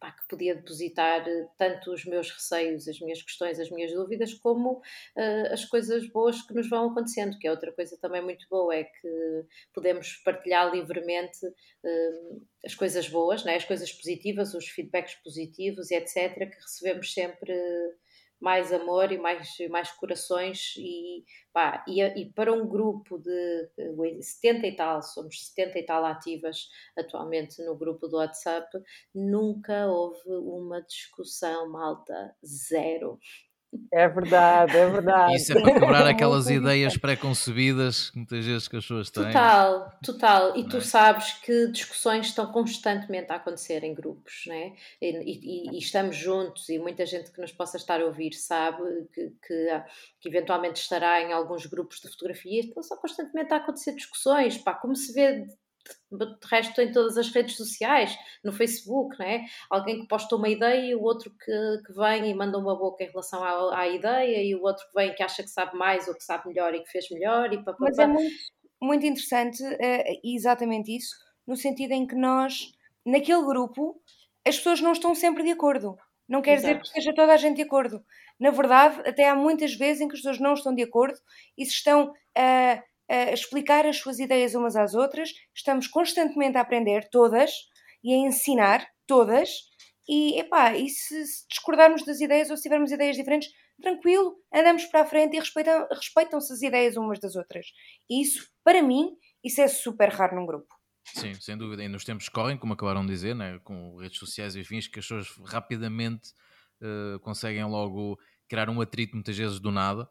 [0.00, 4.32] pá, que podia depositar eh, tanto os meus receios, as minhas questões, as minhas dúvidas,
[4.34, 8.46] como uh, as coisas boas que nos vão acontecendo, que é outra coisa também muito
[8.48, 13.56] boa, é que podemos partilhar livremente uh, as coisas boas, né?
[13.56, 17.52] as coisas positivas, os feedbacks positivos e etc., que recebemos sempre
[18.40, 23.68] mais amor e mais, mais corações e, pá, e, e, para um grupo de
[24.22, 28.68] 70 e tal, somos 70 e tal ativas atualmente no grupo do WhatsApp,
[29.14, 33.18] nunca houve uma discussão malta, zero.
[33.92, 35.36] É verdade, é verdade.
[35.36, 39.24] Isso é para quebrar aquelas ideias pré-concebidas que muitas vezes que as pessoas têm.
[39.26, 40.56] Total, total.
[40.56, 40.80] E Não tu é?
[40.80, 44.74] sabes que discussões estão constantemente a acontecer em grupos, né?
[45.00, 48.82] E, e- e estamos juntos, e muita gente que nos possa estar a ouvir sabe
[49.12, 49.82] que, que,
[50.20, 54.74] que eventualmente estará em alguns grupos de fotografia, estão só constantemente a acontecer discussões, pá,
[54.74, 55.46] como se vê
[56.10, 59.44] de, resto em todas as redes sociais, no Facebook, né?
[59.68, 63.04] Alguém que posta uma ideia e o outro que, que vem e manda uma boca
[63.04, 66.08] em relação à, à ideia, e o outro que vem que acha que sabe mais
[66.08, 68.34] ou que sabe melhor e que fez melhor, e pá, Mas é muito,
[68.80, 71.14] muito interessante eh, exatamente isso,
[71.46, 72.72] no sentido em que nós,
[73.04, 74.00] naquele grupo,
[74.46, 75.96] as pessoas não estão sempre de acordo.
[76.28, 76.88] Não quer dizer que Exato.
[76.88, 78.04] esteja toda a gente de acordo.
[78.38, 81.18] Na verdade, até há muitas vezes em que as pessoas não estão de acordo
[81.58, 85.30] e se estão a, a explicar as suas ideias umas às outras.
[85.54, 87.50] Estamos constantemente a aprender, todas,
[88.04, 89.50] e a ensinar, todas.
[90.08, 95.02] E, epá, e se, discordarmos das ideias ou se tivermos ideias diferentes, tranquilo, andamos para
[95.02, 97.66] a frente e respeitam- respeitam-se as ideias umas das outras.
[98.08, 99.10] E isso, para mim,
[99.44, 100.74] isso é super raro num grupo.
[101.04, 101.82] Sim, sem dúvida.
[101.82, 104.98] E nos tempos correm, como acabaram de dizer, né, com redes sociais e afins, que
[104.98, 106.32] as pessoas rapidamente
[106.80, 108.18] eh, conseguem logo
[108.48, 110.08] criar um atrito, muitas vezes do nada,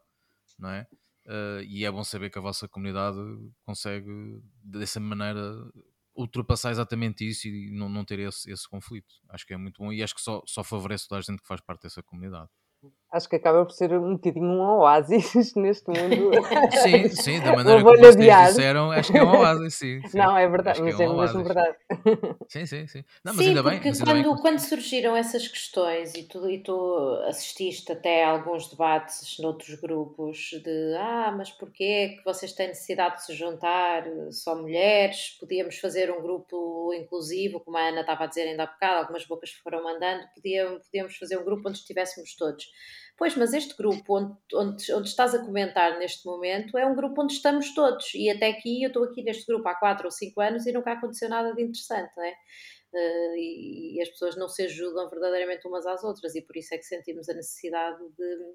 [0.58, 0.86] não é?
[1.26, 3.18] Eh, e é bom saber que a vossa comunidade
[3.64, 5.42] consegue, dessa maneira,
[6.14, 9.14] ultrapassar exatamente isso e não, não ter esse, esse conflito.
[9.28, 11.46] Acho que é muito bom e acho que só, só favorece toda a gente que
[11.48, 12.50] faz parte dessa comunidade.
[13.12, 16.30] Acho que acaba por ser um bocadinho um oásis neste mundo.
[16.70, 20.00] Sim, sim, da maneira como vocês disseram, acho que é um oásis, sim.
[20.06, 20.16] sim.
[20.16, 21.76] Não, é verdade, que mas é, um mesmo verdade.
[22.48, 23.04] Sim, sim, sim.
[23.24, 23.72] Não, mas Sim, ainda bem.
[23.74, 27.90] porque mas ainda bem quando, que- quando surgiram essas questões e tu, e tu assististe
[27.92, 33.24] até a alguns debates noutros grupos de ah, mas porquê que vocês têm necessidade de
[33.26, 35.36] se juntar só mulheres?
[35.38, 39.24] Podíamos fazer um grupo inclusivo, como a Ana estava a dizer ainda há bocado, algumas
[39.26, 42.64] bocas foram mandando, podíamos, podíamos fazer um grupo onde estivéssemos todos.
[43.20, 47.20] Pois, mas este grupo onde, onde, onde estás a comentar neste momento é um grupo
[47.20, 48.14] onde estamos todos.
[48.14, 50.92] E até aqui, eu estou aqui neste grupo há 4 ou 5 anos e nunca
[50.92, 52.30] aconteceu nada de interessante, não é?
[52.30, 56.74] Uh, e, e as pessoas não se ajudam verdadeiramente umas às outras, e por isso
[56.74, 58.54] é que sentimos a necessidade de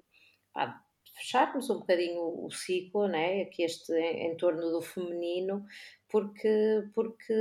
[1.16, 3.42] fecharmos um bocadinho o, ciclo, né?
[3.42, 5.64] aqui este em, em torno do feminino,
[6.08, 7.34] porque, porque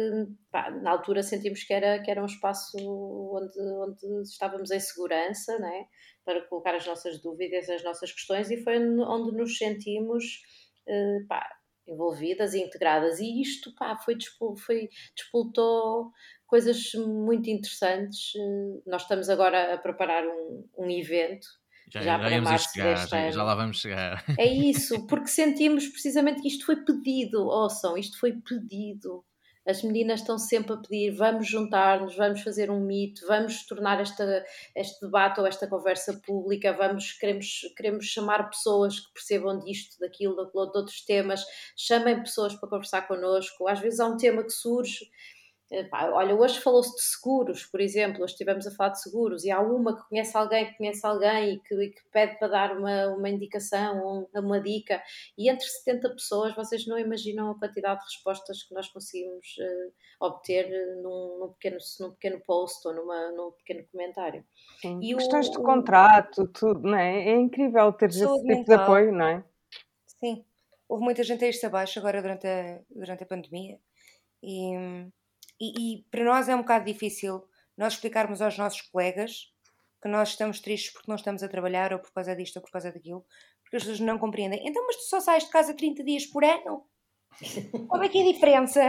[0.50, 5.60] pá, na altura sentimos que era, que era um espaço onde, onde estávamos em segurança,
[5.60, 5.88] né?
[6.24, 10.42] para colocar as nossas dúvidas, as nossas questões, e foi onde nos sentimos
[10.88, 11.48] uh, pá,
[11.88, 13.20] envolvidas e integradas.
[13.20, 14.18] E isto pá, foi,
[14.58, 16.12] foi, despoltou
[16.48, 18.34] coisas muito interessantes.
[18.36, 21.48] Uh, Nós estamos agora a preparar um, um evento.
[21.92, 24.24] Já, já, já íamos a chegar, já, já, lá vamos chegar.
[24.38, 29.24] É isso, porque sentimos precisamente que isto foi pedido, ouçam, isto foi pedido.
[29.68, 34.46] As meninas estão sempre a pedir: vamos juntar-nos, vamos fazer um mito, vamos tornar esta,
[34.76, 40.36] este debate ou esta conversa pública, vamos, queremos, queremos chamar pessoas que percebam disto, daquilo,
[40.36, 41.44] daquilo, de outros temas,
[41.76, 43.68] chamem pessoas para conversar connosco.
[43.68, 45.10] Às vezes há um tema que surge.
[45.92, 49.60] Olha, hoje falou-se de seguros, por exemplo, hoje estivemos a falar de seguros e há
[49.60, 53.08] uma que conhece alguém que conhece alguém e que, e que pede para dar uma,
[53.08, 55.02] uma indicação, uma, uma dica,
[55.36, 60.26] e entre 70 pessoas vocês não imaginam a quantidade de respostas que nós conseguimos uh,
[60.28, 60.70] obter
[61.02, 64.46] num, num, pequeno, num pequeno post ou numa, num pequeno comentário.
[64.80, 67.30] Sim, e questões o, de contrato, tudo, não é?
[67.30, 68.78] É incrível ter esse tipo mental.
[68.78, 69.44] de apoio, não é?
[70.06, 70.46] Sim,
[70.88, 73.80] houve muita gente a isto abaixo agora durante a, durante a pandemia
[74.44, 74.76] e
[75.60, 77.44] e, e, para nós é um bocado difícil
[77.78, 79.52] nós explicarmos aos nossos colegas
[80.02, 82.72] que nós estamos tristes porque não estamos a trabalhar ou por causa disto ou por
[82.72, 83.26] causa daquilo,
[83.64, 84.62] porque as pessoas não compreendem.
[84.68, 86.86] Então, mas tu só sais de casa 30 dias por ano?
[87.90, 88.82] Como é que é a diferença?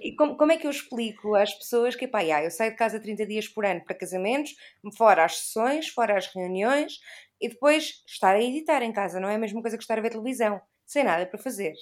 [0.00, 3.00] E como, como é que eu explico às pessoas que, pá, eu saio de casa
[3.00, 4.54] 30 dias por ano para casamentos,
[4.96, 7.00] fora as sessões, fora as reuniões,
[7.40, 10.00] e depois estar a editar em casa, não é a mesma coisa que estar a
[10.00, 11.72] ver televisão, sem nada para fazer.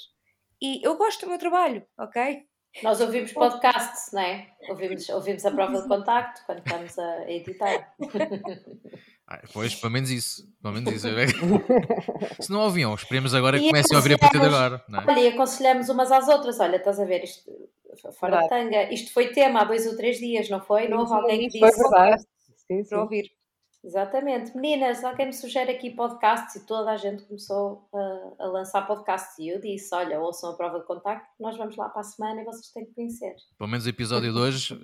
[0.63, 2.47] E eu gosto do meu trabalho, ok?
[2.83, 4.47] Nós ouvimos podcasts, não é?
[4.69, 7.95] Ouvimos, ouvimos a prova de contacto quando estamos a editar.
[9.27, 10.49] Ah, pois, pelo menos isso.
[10.61, 11.07] Pelo menos isso.
[12.41, 14.85] Se não ouviam, esperemos agora que comecem a ouvir a partir de agora.
[14.89, 15.05] Não é?
[15.09, 16.59] Olha, e aconselhamos umas às outras.
[16.59, 17.49] Olha, estás a ver isto
[18.19, 18.93] fora de tanga.
[18.93, 20.89] Isto foi tema há dois ou três dias, não foi?
[20.89, 21.61] Não houve alguém que disse.
[21.61, 22.23] Foi verdade.
[22.67, 22.89] Sim, sim.
[22.89, 23.31] Para ouvir.
[23.83, 24.55] Exatamente.
[24.55, 29.39] Meninas, alguém me sugere aqui podcasts e toda a gente começou a, a, lançar podcasts
[29.39, 32.43] e eu disse, olha, ouçam a prova de contacto, nós vamos lá para a semana
[32.43, 33.35] e vocês têm que conhecer.
[33.57, 34.79] Pelo menos o episódio de hoje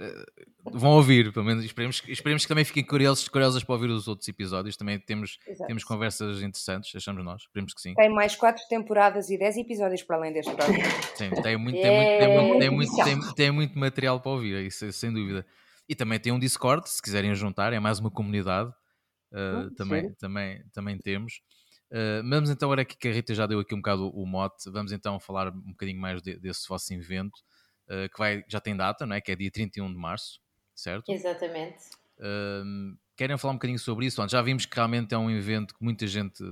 [0.64, 4.26] vão ouvir, pelo menos esperemos, esperemos que também fiquem curiosos, curiosas para ouvir os outros
[4.28, 7.94] episódios, também temos, temos conversas interessantes, achamos nós, esperemos que sim.
[7.94, 10.78] Tem mais quatro temporadas e dez episódios para além deste próximo.
[11.14, 14.64] Sim, tem muito, tem, muito, tem, muito, tem, muito, tem, tem muito material para ouvir,
[14.64, 15.44] isso sem dúvida.
[15.86, 18.72] E também tem um Discord, se quiserem juntar, é mais uma comunidade
[19.32, 21.40] uh, também, também, também temos.
[21.90, 24.92] Uh, vamos então, agora que a Rita já deu aqui um bocado o mote, vamos
[24.92, 27.36] então falar um bocadinho mais de, desse vosso evento,
[27.88, 29.20] uh, que vai, já tem data, não é?
[29.20, 30.40] que é dia 31 de março,
[30.74, 31.10] certo?
[31.12, 31.84] Exatamente.
[32.18, 34.26] Uh, querem falar um bocadinho sobre isso?
[34.28, 36.42] já vimos que realmente é um evento que muita gente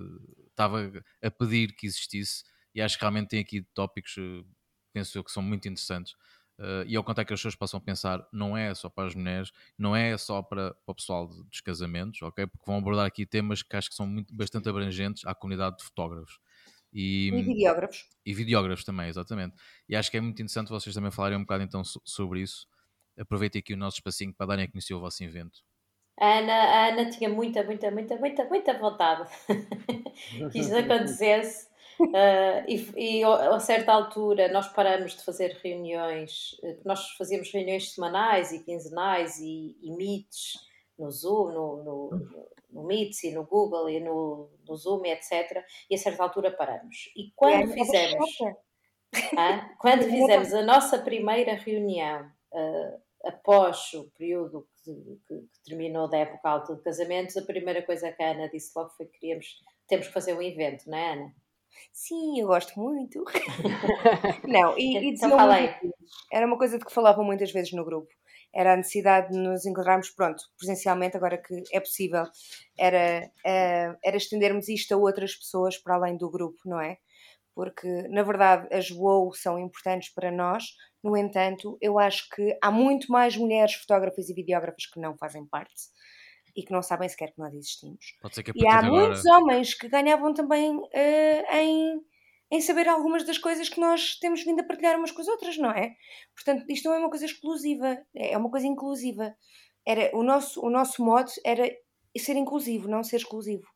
[0.50, 4.14] estava a pedir que existisse e acho que realmente tem aqui tópicos,
[4.92, 6.14] penso eu, que são muito interessantes.
[6.58, 9.50] Uh, e ao contar que as pessoas possam pensar, não é só para as mulheres,
[9.76, 12.46] não é só para, para o pessoal dos casamentos, ok?
[12.46, 15.84] Porque vão abordar aqui temas que acho que são muito, bastante abrangentes à comunidade de
[15.84, 16.38] fotógrafos.
[16.92, 18.08] E, e videógrafos.
[18.24, 19.56] E videógrafos também, exatamente.
[19.88, 22.68] E acho que é muito interessante vocês também falarem um bocado então sobre isso.
[23.18, 25.60] Aproveitem aqui o nosso espacinho para darem a conhecer o vosso evento.
[26.20, 29.28] A Ana, a Ana tinha muita, muita, muita, muita, muita vontade
[30.52, 31.66] que isso acontecesse
[32.00, 37.92] Uh, e, e a certa altura nós paramos de fazer reuniões, eh, nós fazíamos reuniões
[37.92, 40.54] semanais e quinzenais e, e meets
[40.98, 42.10] no Zoom, no, no,
[42.70, 45.64] no Meets e no Google e no, no Zoom, etc.
[45.88, 47.10] E a certa altura paramos.
[47.16, 48.30] E quando fizemos,
[49.36, 54.92] ah, quando fizemos a nossa primeira reunião uh, após o período que,
[55.26, 58.72] que, que, terminou da época alta de casamentos, a primeira coisa que a Ana disse
[58.76, 61.34] logo foi que queríamos, temos que fazer um evento, não é Ana?
[61.92, 63.24] Sim, eu gosto muito.
[64.46, 65.74] não, e, e então falei.
[66.32, 68.08] Era uma coisa de que falavam muitas vezes no grupo.
[68.52, 72.24] Era a necessidade de nos encontrarmos, pronto, presencialmente, agora que é possível,
[72.78, 76.98] era, uh, era estendermos isto a outras pessoas para além do grupo, não é?
[77.54, 80.64] Porque, na verdade, as WOW são importantes para nós,
[81.02, 85.44] no entanto, eu acho que há muito mais mulheres fotógrafas e videógrafas que não fazem
[85.46, 85.74] parte
[86.56, 88.16] e que não sabem sequer que nós existimos.
[88.54, 88.90] e há agora...
[88.90, 92.00] muitos homens que ganhavam também uh, em,
[92.50, 95.58] em saber algumas das coisas que nós temos vindo a partilhar umas com as outras,
[95.58, 95.94] não é?
[96.34, 99.34] Portanto, isto não é uma coisa exclusiva, é uma coisa inclusiva.
[99.86, 101.68] Era, o, nosso, o nosso modo era
[102.16, 103.66] ser inclusivo, não ser exclusivo.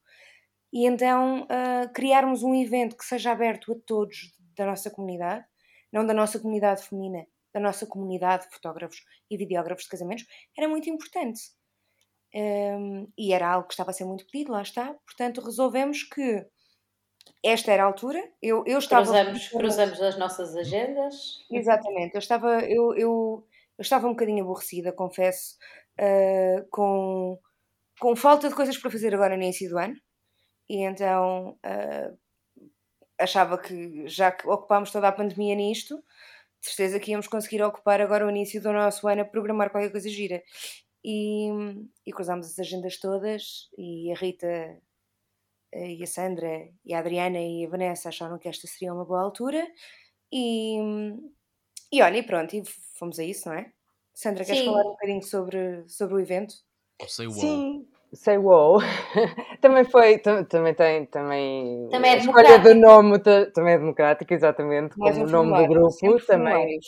[0.72, 5.44] E então uh, criarmos um evento que seja aberto a todos da nossa comunidade,
[5.92, 10.68] não da nossa comunidade feminina, da nossa comunidade de fotógrafos e videógrafos de casamentos, era
[10.68, 11.40] muito importante.
[12.34, 14.94] Um, e era algo que estava a ser muito pedido, lá está.
[15.06, 16.46] Portanto, resolvemos que
[17.42, 18.22] esta era a altura.
[18.42, 19.04] Eu, eu estava.
[19.04, 21.44] Cruzamos, cruzamos as nossas agendas.
[21.50, 22.14] Exatamente.
[22.14, 23.46] Eu estava, eu, eu,
[23.78, 25.56] eu estava um bocadinho aborrecida, confesso,
[26.00, 27.38] uh, com,
[28.00, 29.94] com falta de coisas para fazer agora no início do ano.
[30.68, 32.18] E então uh,
[33.18, 35.96] achava que, já que ocupámos toda a pandemia nisto,
[36.60, 39.90] de certeza que íamos conseguir ocupar agora o início do nosso ano a programar qualquer
[39.90, 40.42] coisa gira.
[41.04, 41.48] E,
[42.04, 44.80] e cruzámos as agendas todas e a Rita
[45.72, 49.04] eh, e a Sandra e a Adriana e a Vanessa acharam que esta seria uma
[49.04, 49.66] boa altura
[50.32, 50.78] e,
[51.92, 52.62] e olha, e pronto, e
[52.98, 53.72] fomos a isso, não é?
[54.14, 54.66] Sandra, queres Sim.
[54.66, 56.54] falar um bocadinho sobre, sobre o evento?
[57.06, 57.36] Sei wow.
[57.36, 58.78] Sim, sei wow.
[59.60, 64.96] também foi, também tem, também, também é a escolha do nome também é democrática, exatamente,
[64.96, 66.80] como o nome do grupo também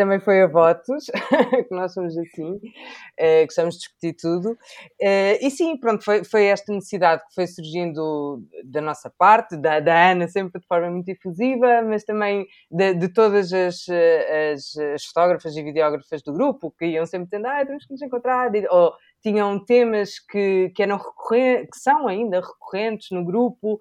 [0.00, 1.10] também foi a votos,
[1.68, 4.52] que nós somos assim, uh, gostamos de discutir tudo.
[4.52, 9.78] Uh, e sim, pronto, foi, foi esta necessidade que foi surgindo da nossa parte, da,
[9.78, 15.04] da Ana, sempre de forma muito efusiva, mas também de, de todas as, as, as,
[15.04, 18.94] fotógrafas e videógrafas do grupo, que iam sempre tendo, ah, temos que nos encontrar, ou
[19.22, 23.78] tinham temas que, que eram recorrentes, que são ainda recorrentes no grupo,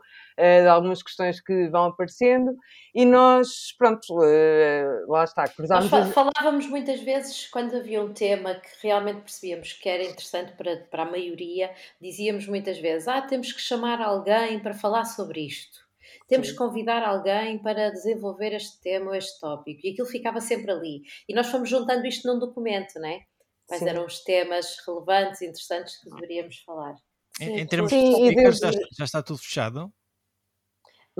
[0.62, 2.56] de algumas questões que vão aparecendo,
[2.95, 5.91] e nós, pronto, uh, lá está, cruzámos...
[5.91, 10.78] Nós falávamos muitas vezes, quando havia um tema que realmente percebíamos que era interessante para,
[10.89, 11.71] para a maioria,
[12.02, 15.88] dizíamos muitas vezes, ah, temos que chamar alguém para falar sobre isto.
[16.28, 16.54] Temos Sim.
[16.54, 19.82] que convidar alguém para desenvolver este tema ou este tópico.
[19.84, 21.02] E aquilo ficava sempre ali.
[21.28, 23.21] E nós fomos juntando isto num documento, não é?
[23.67, 23.89] Quais Sim.
[23.89, 26.95] eram os temas relevantes interessantes que deveríamos falar?
[27.39, 29.93] Em, em termos Sim, de tópicos, já, já, está tudo fechado?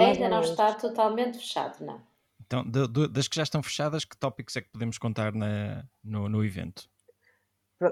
[0.06, 2.02] Ainda não está totalmente fechado, não.
[2.46, 5.84] Então, de, de, das que já estão fechadas, que tópicos é que podemos contar na,
[6.04, 6.90] no, no evento?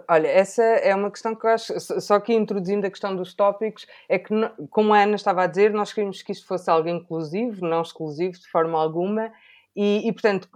[0.09, 3.87] Olha, essa é uma questão que eu acho, só que introduzindo a questão dos tópicos,
[4.09, 4.33] é que,
[4.69, 8.33] como a Ana estava a dizer, nós queríamos que isto fosse algo inclusivo, não exclusivo
[8.33, 9.31] de forma alguma,
[9.73, 10.49] e, e portanto,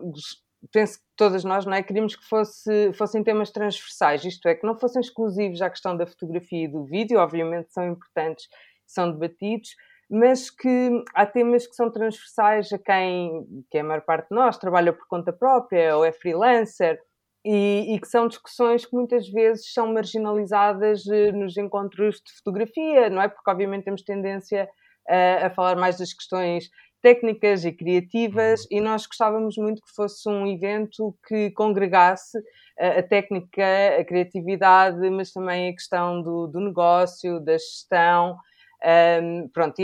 [0.69, 4.65] penso que todas nós não é, queríamos que fosse, fossem temas transversais, isto é, que
[4.65, 8.49] não fossem exclusivos à questão da fotografia e do vídeo, obviamente são importantes,
[8.85, 9.75] são debatidos,
[10.11, 14.35] mas que há temas que são transversais a quem, que é a maior parte de
[14.35, 16.99] nós, trabalha por conta própria ou é freelancer,
[17.45, 23.09] e, e, que são discussões que muitas vezes são marginalizadas eh, nos encontros de fotografia,
[23.09, 23.27] não é?
[23.27, 24.69] Porque obviamente temos tendência
[25.09, 26.69] a, a falar mais das questões
[27.01, 32.37] técnicas e criativas, e nós gostávamos muito que fosse um evento que congregasse
[32.79, 33.65] a, a técnica,
[33.99, 38.37] a criatividade, mas também a questão do, do negócio, da gestão.
[38.83, 39.75] Um, pronto,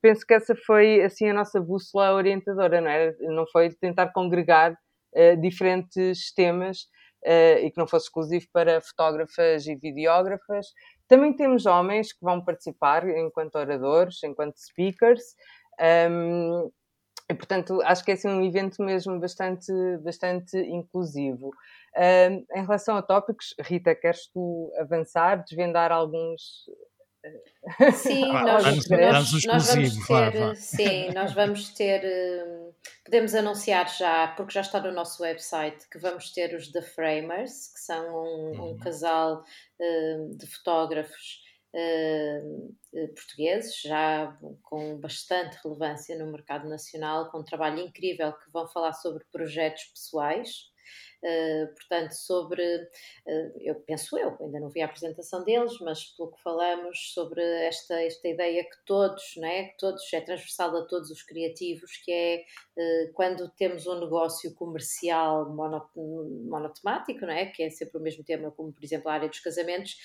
[0.00, 3.12] penso que essa foi assim a nossa bússola orientadora, não é?
[3.20, 6.82] Não foi tentar congregar uh, diferentes temas
[7.24, 10.66] uh, e que não fosse exclusivo para fotógrafas e videógrafas.
[11.06, 15.22] Também temos homens que vão participar enquanto oradores, enquanto speakers.
[16.10, 16.70] Um,
[17.28, 21.50] e, portanto, acho que é assim, um evento mesmo bastante, bastante inclusivo.
[21.96, 26.66] Um, em relação a tópicos, Rita, queres tu avançar, desvendar alguns
[27.94, 32.72] Sim, nós, nós, nós, nós vamos ter, sim, nós vamos ter, hum,
[33.04, 37.72] podemos anunciar já, porque já está no nosso website, que vamos ter os The Framers,
[37.72, 38.78] que são um, um uhum.
[38.78, 39.44] casal
[39.80, 41.46] um, de fotógrafos
[41.78, 42.40] eh,
[43.14, 48.94] portugueses, já com bastante relevância no mercado nacional, com um trabalho incrível, que vão falar
[48.94, 50.75] sobre projetos pessoais eh,
[51.74, 56.42] portanto, sobre, uh, eu penso eu, ainda não vi a apresentação deles, mas pelo que
[56.42, 59.64] falamos sobre esta, esta ideia que todos, não é?
[59.64, 62.44] que todos, é transversal a todos os criativos, que é
[63.14, 65.88] quando temos um negócio comercial mono,
[66.46, 67.46] monotemático, não é?
[67.46, 69.96] que é sempre o mesmo tema, como por exemplo a área dos casamentos,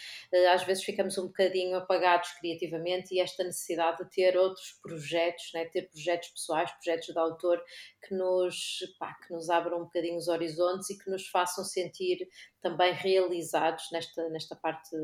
[0.54, 5.66] às vezes ficamos um bocadinho apagados criativamente e esta necessidade de ter outros projetos, é?
[5.66, 7.62] ter projetos pessoais, projetos de autor
[8.08, 12.28] que nos, pá, que nos abram um bocadinho os horizontes e que nos façam sentir
[12.62, 14.96] também realizados nesta, nesta parte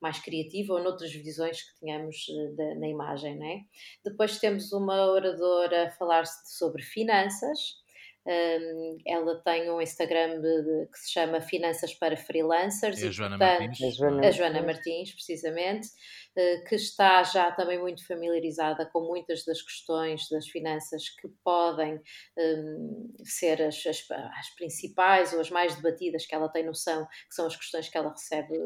[0.00, 3.38] mais criativa ou noutras visões que tenhamos eh, de, na imagem.
[3.38, 3.60] Não é?
[4.04, 7.80] Depois temos uma oradora a falar sobre finanças.
[8.24, 13.00] Um, ela tem um Instagram que se chama Finanças para Freelancers.
[13.02, 13.82] E a Joana portanto, Martins.
[13.82, 15.88] A Joana, a Joana Martins, precisamente.
[16.34, 22.00] Eh, que está já também muito familiarizada com muitas das questões das finanças que podem
[22.38, 27.34] um, ser as, as, as, principais ou as mais debatidas que ela tem noção, que
[27.34, 28.58] são as questões que ela recebe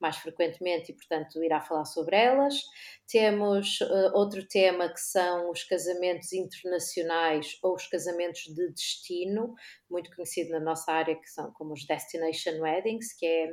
[0.00, 2.54] mais frequentemente e, portanto, irá falar sobre elas.
[3.08, 9.56] Temos uh, outro tema que são os casamentos internacionais ou os casamentos de destino,
[9.90, 13.48] muito conhecido na nossa área, que são como os Destination Weddings, que é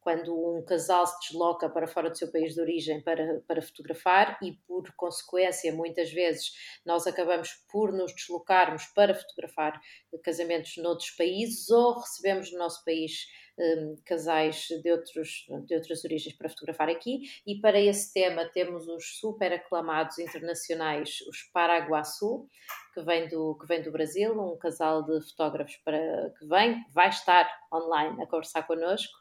[0.00, 4.38] quando um casal se desloca para fora do seu país de origem para, para fotografar
[4.42, 6.52] e, por consequência, muitas vezes
[6.84, 9.80] nós acabamos por nos deslocarmos para fotografar
[10.22, 13.26] casamentos noutros países ou recebemos no nosso país
[13.58, 17.22] um, casais de, outros, de outras origens para fotografar aqui.
[17.46, 22.48] E para esse tema temos os super aclamados internacionais, os Paraguaçu,
[22.94, 27.10] que vem do, que vem do Brasil, um casal de fotógrafos para, que vem, vai
[27.10, 29.19] estar online a conversar connosco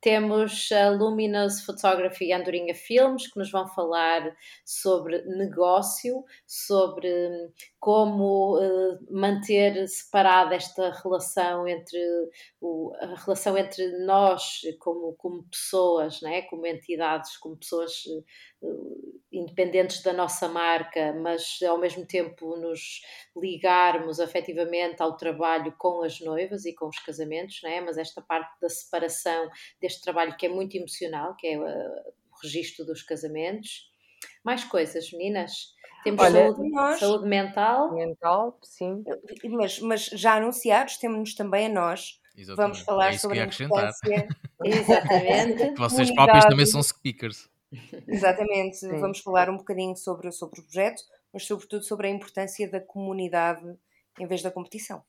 [0.00, 4.34] temos a Luminous Photography e Andorinha Filmes, que nos vão falar
[4.64, 7.08] sobre negócio, sobre
[7.80, 11.98] como uh, manter separada esta relação entre
[12.60, 16.42] o, a relação entre nós como, como pessoas, né?
[16.42, 18.04] como entidades, como pessoas
[18.60, 23.00] uh, independentes da nossa marca, mas ao mesmo tempo nos
[23.34, 27.80] ligarmos afetivamente ao trabalho com as noivas e com os casamentos, né?
[27.80, 29.48] mas esta parte da separação
[29.80, 33.89] deste trabalho que é muito emocional, que é uh, o registro dos casamentos.
[34.44, 35.74] Mais coisas, meninas?
[36.02, 37.94] Temos Olha, saúde, nós, saúde mental.
[37.94, 39.04] Mental, sim.
[39.50, 42.20] Mas, mas já anunciados, temos também a nós.
[42.36, 42.56] Exatamente.
[42.56, 44.28] Vamos falar é sobre a importância.
[44.64, 45.74] Exatamente.
[45.76, 47.48] Vocês próprios também são speakers.
[48.08, 48.78] Exatamente.
[48.78, 48.98] Sim.
[48.98, 53.64] Vamos falar um bocadinho sobre, sobre o projeto, mas sobretudo sobre a importância da comunidade
[54.18, 55.02] em vez da competição.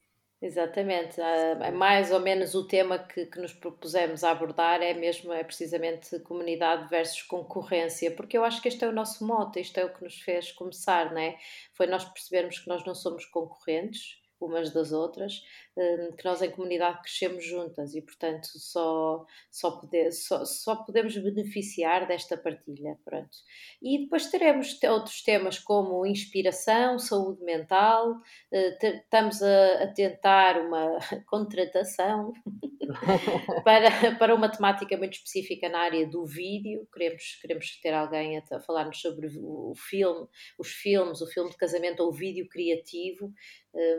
[0.43, 5.43] Exatamente, é mais ou menos o tema que, que nos propusemos abordar é mesmo, é
[5.43, 9.85] precisamente comunidade versus concorrência, porque eu acho que este é o nosso mote, isto é
[9.85, 11.37] o que nos fez começar, né?
[11.73, 15.41] Foi nós percebermos que nós não somos concorrentes, umas das outras,
[15.77, 21.15] hum, que nós em comunidade crescemos juntas e, portanto, só, só, poder, só, só podemos
[21.17, 22.97] beneficiar desta partilha.
[23.03, 23.37] Pronto.
[23.81, 28.15] E depois teremos outros temas como inspiração, saúde mental,
[28.51, 32.33] eh, estamos a, a tentar uma contratação
[33.63, 36.87] para, para uma temática muito específica na área do vídeo.
[36.93, 40.27] Queremos, queremos ter alguém a, a falar-nos sobre o filme,
[40.57, 43.33] os filmes, o filme de casamento ou o vídeo criativo,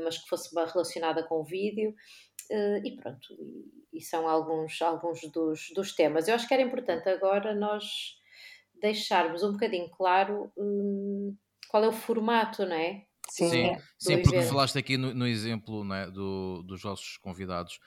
[0.04, 1.94] mas que fosse relacionada com o vídeo.
[2.50, 3.34] Eh, e pronto,
[3.92, 6.28] e, são alguns, alguns dos, dos temas.
[6.28, 8.16] Eu acho que era importante agora nós
[8.80, 11.36] deixarmos um bocadinho claro hum,
[11.68, 13.06] qual é o formato, não é?
[13.30, 14.50] Sim, sim, sim porque evento.
[14.50, 17.80] falaste aqui no, no exemplo é, do, dos vossos convidados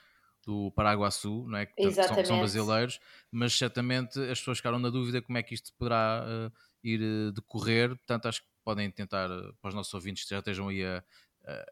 [0.44, 1.66] do Paraguaçu, não é?
[1.66, 5.72] que são, são, brasileiros, mas certamente as pessoas ficaram na dúvida como é que isto
[5.76, 9.28] poderá uh, ir uh, decorrer, portanto acho que podem tentar,
[9.60, 11.02] para os nossos ouvintes que já estejam aí a,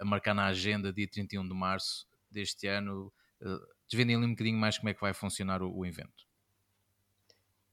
[0.00, 3.12] a marcar na agenda dia 31 de março deste ano,
[3.88, 6.24] desvendem ali um bocadinho mais como é que vai funcionar o, o evento.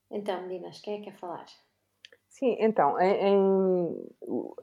[0.09, 1.45] Então, meninas, quem é que quer falar?
[2.27, 4.09] Sim, então, em, em,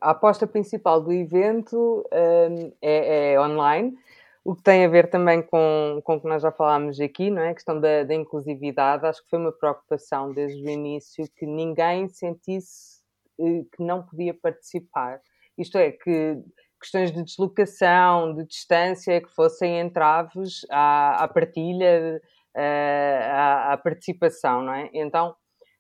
[0.01, 3.97] a aposta principal do evento um, é, é, online,
[4.45, 7.43] o que tem a ver também com, com o que nós já falámos aqui, não
[7.43, 7.51] é?
[7.51, 9.07] A questão da, da, inclusividade.
[9.07, 13.03] Acho que foi uma preocupação desde o início que ninguém sentisse
[13.39, 15.20] eh, que não podia participar.
[15.57, 16.43] Isto é, que
[16.79, 22.20] questões de deslocação, de distância, que fossem entraves à, à partilha,
[22.55, 24.91] eh, à, à participação, não é?
[24.93, 25.35] Então,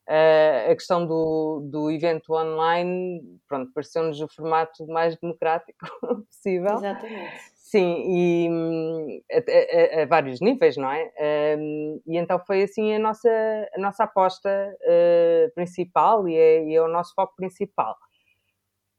[0.08, 5.86] Uh, a questão do, do evento online, pronto, pareceu-nos o formato mais democrático
[6.30, 6.76] possível.
[6.78, 7.42] Exatamente.
[7.54, 11.12] Sim, e hum, a, a, a, vários níveis, não é?
[11.58, 14.48] Um, e então foi assim a nossa, a nossa aposta
[14.80, 17.94] uh, principal e é, e é, o nosso foco principal.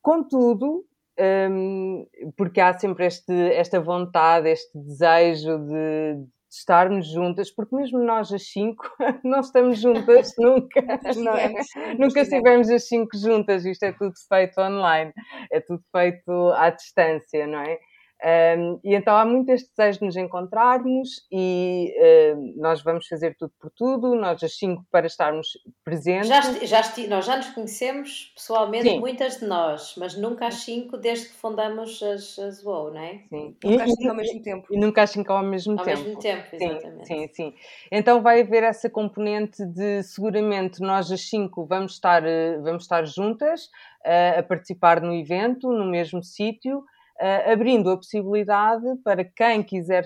[0.04, 0.86] Contudo,
[1.20, 2.06] um,
[2.38, 8.32] porque há sempre este, esta vontade, este desejo de, de estarmos juntas, porque mesmo nós
[8.32, 8.90] as cinco
[9.24, 10.82] não estamos juntas nunca,
[11.18, 11.54] não é?
[11.98, 15.12] nunca estivemos as cinco juntas, isto é tudo feito online,
[15.52, 17.78] é tudo feito à distância, não é?
[18.22, 23.34] Um, e então há muito este desejo de nos encontrarmos e uh, nós vamos fazer
[23.38, 26.28] tudo por tudo, nós as cinco para estarmos presentes.
[26.28, 29.00] Já, já nós já nos conhecemos pessoalmente, Sim.
[29.00, 33.24] muitas de nós, mas nunca às cinco desde que fundamos as, as UOL, não é?
[33.30, 33.56] Sim.
[33.64, 34.68] Nunca às cinco ao mesmo tempo.
[34.70, 36.00] E nunca às cinco ao mesmo ao tempo.
[36.00, 37.08] Ao mesmo tempo, exatamente.
[37.08, 37.54] Sim, sim, sim.
[37.90, 43.06] Então vai haver essa componente de seguramente nós as cinco vamos estar, eh, vamos estar
[43.06, 43.70] juntas
[44.06, 46.84] uh, a participar no evento, no mesmo sítio
[47.22, 50.04] uh, abrindo a possibilidade para quem quiser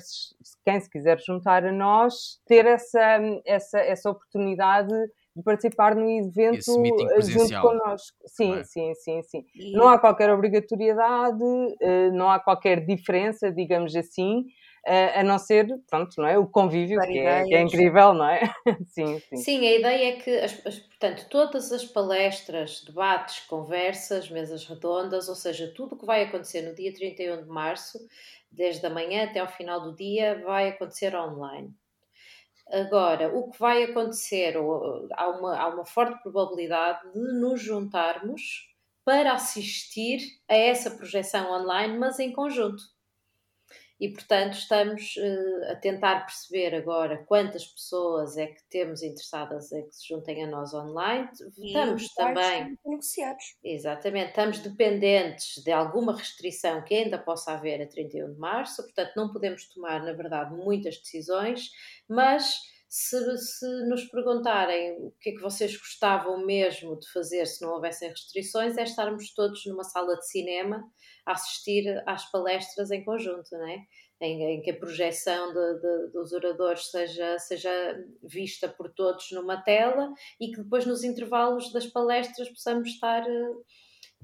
[0.65, 4.93] quem se quiser juntar a nós ter essa, essa, essa oportunidade
[5.35, 8.17] de participar no evento junto connosco.
[8.25, 8.63] Sim, é?
[8.63, 9.45] sim, sim, sim.
[9.55, 9.71] E...
[9.73, 11.43] Não há qualquer obrigatoriedade,
[12.13, 14.45] não há qualquer diferença, digamos assim,
[14.85, 16.37] a não ser, pronto, não é?
[16.37, 18.41] O convívio, que é, que é, incrível, não é?
[18.87, 19.37] sim, sim.
[19.37, 25.29] Sim, a ideia é que, as, as, portanto, todas as palestras, debates, conversas, mesas redondas,
[25.29, 27.97] ou seja, tudo o que vai acontecer no dia 31 de março,
[28.51, 31.73] desde a manhã até ao final do dia, vai acontecer online.
[32.69, 38.69] Agora, o que vai acontecer, há uma, há uma forte probabilidade de nos juntarmos
[39.05, 42.83] para assistir a essa projeção online, mas em conjunto
[43.99, 49.87] e, portanto, estamos uh, a tentar perceber agora quantas pessoas é que temos interessadas em
[49.87, 51.29] que se juntem a nós online.
[51.57, 52.77] E estamos também.
[52.85, 53.57] Negociados.
[53.63, 59.13] Exatamente, estamos dependentes de alguma restrição que ainda possa haver a 31 de março, portanto,
[59.15, 61.69] não podemos tomar, na verdade, muitas decisões,
[62.09, 67.59] mas se, se, nos perguntarem o que é que vocês gostavam mesmo de fazer se
[67.63, 70.83] não houvessem restrições, é estarmos todos numa sala de cinema
[71.25, 73.79] a assistir às palestras em conjunto, não é?
[74.21, 77.71] Em, em que a projeção de, de, dos oradores seja, seja
[78.21, 83.65] vista por todos numa tela e que depois nos intervalos das palestras possamos estar uh,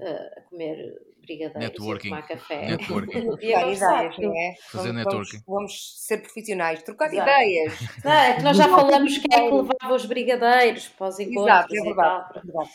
[0.02, 2.08] a comer brigadeiros networking.
[2.08, 2.66] e tomar café.
[2.70, 3.28] Networking.
[3.46, 4.54] e a ideias, não é?
[4.70, 5.42] Fazer vamos, networking.
[5.46, 7.30] Vamos, vamos, ser profissionais, trocar Exato.
[7.30, 7.74] ideias.
[8.04, 11.46] Não, é que nós já falamos quem é que levava os brigadeiros para os encontros.
[11.46, 12.38] Exato, é verdade.
[12.38, 12.70] É verdade.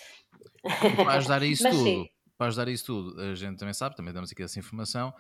[0.96, 2.10] Para ajudar a isso Mas, tudo, sim.
[2.38, 5.14] para ajudar a isso tudo, a gente também sabe, também damos aqui essa informação,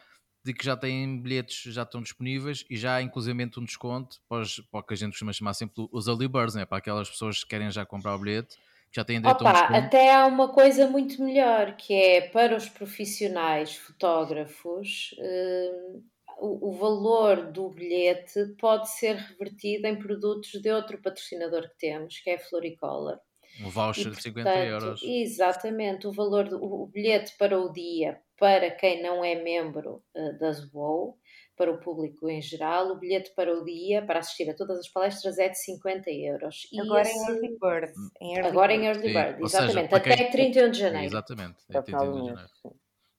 [0.43, 4.41] de que já têm bilhetes, já estão disponíveis e já há inclusive um desconto para,
[4.41, 6.65] os, para o que a gente costuma chamar sempre os early birds, né?
[6.65, 8.55] para aquelas pessoas que querem já comprar o bilhete
[8.95, 12.55] já têm direito Opa, a um Até há uma coisa muito melhor, que é para
[12.55, 16.03] os profissionais fotógrafos, uh,
[16.39, 22.19] o, o, valor do bilhete pode ser revertido em produtos de outro patrocinador que temos,
[22.19, 23.19] que é a Floricolor.
[23.61, 25.01] Um voucher e, de 50 euros.
[25.03, 30.39] Exatamente, o valor do o bilhete para o dia, para quem não é membro uh,
[30.39, 31.17] da ZWOW,
[31.55, 34.87] para o público em geral, o bilhete para o dia, para assistir a todas as
[34.87, 36.67] palestras, é de 50 euros.
[36.71, 37.17] E Agora esse...
[37.17, 37.93] em Early Bird.
[38.21, 38.83] Em early Agora bird.
[38.83, 39.89] em Early Bird, Sim, exatamente.
[39.89, 40.31] Seja, até quem...
[40.31, 41.05] 31 de janeiro.
[41.07, 42.49] Exatamente, até 31 de janeiro.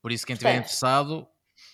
[0.02, 1.26] Por isso, quem estiver interessado,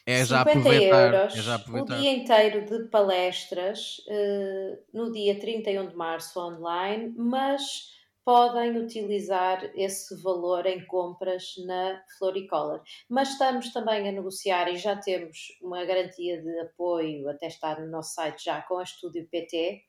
[0.06, 1.96] é já, aproveitar, euros, é já aproveitar.
[1.96, 7.90] O dia inteiro de palestras, uh, no dia 31 de março online, mas
[8.24, 12.82] podem utilizar esse valor em compras na Floricolor.
[13.08, 17.90] Mas estamos também a negociar e já temos uma garantia de apoio, até estar no
[17.90, 19.82] nosso site já com a Estúdio PT.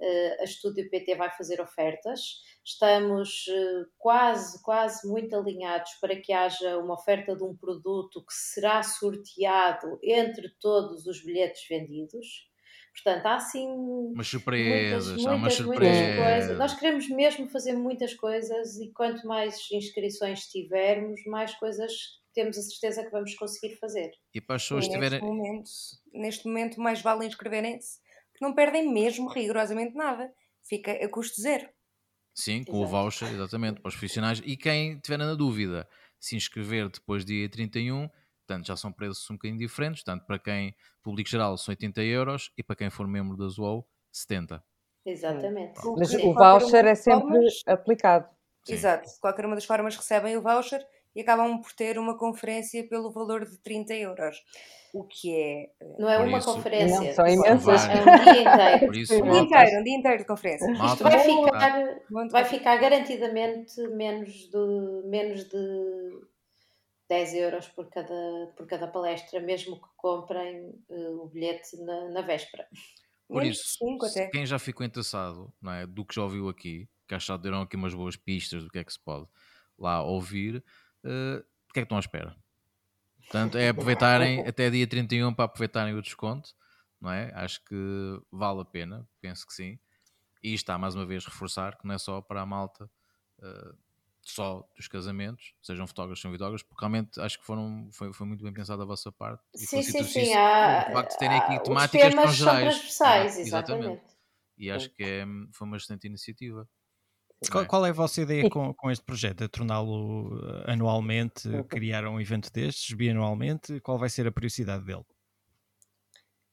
[0.00, 2.20] Eh, a Estúdio PT vai fazer ofertas.
[2.64, 8.34] Estamos eh, quase, quase muito alinhados para que haja uma oferta de um produto que
[8.34, 12.47] será sorteado entre todos os bilhetes vendidos
[13.02, 13.66] Portanto, há assim
[14.14, 16.08] Umas surpresas, muitas, há umas muitas, muitas surpresas.
[16.14, 16.58] coisas.
[16.58, 21.92] Nós queremos mesmo fazer muitas coisas e quanto mais inscrições tivermos, mais coisas
[22.34, 24.10] temos a certeza que vamos conseguir fazer.
[24.34, 25.20] E para as pessoas E tiverem.
[25.20, 25.70] neste, momento,
[26.12, 27.98] neste momento, mais vale inscreverem-se,
[28.32, 30.32] porque não perdem mesmo rigorosamente nada.
[30.68, 31.68] Fica a custo zero.
[32.34, 32.86] Sim, com o Exato.
[32.86, 34.40] voucher, exatamente, para os profissionais.
[34.44, 35.88] E quem tiver na dúvida,
[36.20, 38.08] se inscrever depois do dia 31,
[38.48, 40.02] portanto, já são preços um bocadinho diferentes.
[40.02, 43.86] Portanto, para quem, público geral, são 80 euros e para quem for membro da Zoou,
[44.10, 44.62] 70.
[45.04, 45.78] Exatamente.
[45.96, 48.28] Mas o voucher é sempre formas- aplicado.
[48.64, 48.74] Sim.
[48.74, 49.08] Exato.
[49.08, 50.84] De qualquer uma das formas recebem o voucher
[51.14, 54.36] e acabam por ter uma conferência pelo valor de 30 euros.
[54.92, 57.00] O que é eh, Não é Por uma isso- conferência.
[57.00, 57.84] Não, são é imensas.
[57.84, 58.86] um dia inteiro.
[58.86, 60.70] Por isso, um dia inteiro, um dia inteiro de conferência.
[60.72, 66.28] Isto vai ficar, vai ficar garantidamente menos de, menos de
[67.08, 72.20] 10 euros por cada, por cada palestra, mesmo que comprem eh, o bilhete na, na
[72.22, 72.68] véspera.
[73.26, 76.48] Por de isso, cinco se quem já ficou interessado não é, do que já ouviu
[76.48, 79.00] aqui, que acho que já deram aqui umas boas pistas do que é que se
[79.00, 79.26] pode
[79.78, 80.62] lá ouvir,
[81.04, 82.36] eh, o que é que estão à espera?
[83.20, 86.50] Portanto, é aproveitarem até dia 31 para aproveitarem o desconto,
[87.00, 87.32] não é?
[87.34, 89.78] Acho que vale a pena, penso que sim.
[90.42, 92.90] E está mais uma vez reforçar que não é só para a malta
[93.42, 93.72] eh,
[94.30, 98.44] só dos casamentos, sejam fotógrafos, sejam videógrafos, porque realmente acho que foram, foi, foi muito
[98.44, 99.42] bem pensado da vossa parte.
[99.54, 100.22] e Sim, sim, sim.
[100.22, 102.60] isso, Há, o facto de terem há- aqui temáticas são gerais.
[102.60, 103.86] transversais, Exatamente.
[103.86, 104.02] exatamente.
[104.56, 106.68] E acho que é, foi uma excelente iniciativa.
[107.52, 109.44] Qual, qual é a vossa ideia com, com este projeto?
[109.44, 113.80] É torná-lo eh, anualmente, criar um evento destes, bianualmente?
[113.80, 115.04] Qual vai ser a periodicidade dele?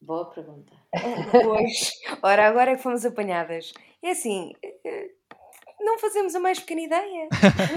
[0.02, 0.74] Boa pergunta.
[1.42, 3.74] Pois, ora, agora é que fomos apanhadas.
[4.04, 5.15] É assim, eh,
[5.86, 7.28] não fazemos a mais pequena ideia.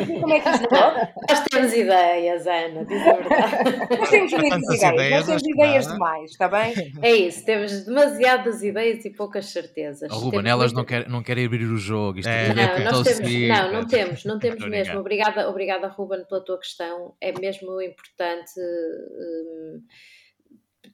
[0.08, 0.68] Não como é que isto.
[0.70, 3.98] Nós temos ideias, Ana, diz a verdade.
[3.98, 5.98] Nós temos muitas ideias, ideias, nós temos ideias nada.
[5.98, 6.74] demais, está bem?
[7.02, 10.10] É isso, temos demasiadas ideias e poucas certezas.
[10.10, 12.18] A Ruben, Temos elas não querem, não querem abrir o jogo.
[12.18, 14.98] Isto É, é Não, nós temos, não, não temos, não temos a mesmo.
[14.98, 17.14] Obrigada, obrigada, Ruben, pela tua questão.
[17.20, 19.82] É mesmo importante hum,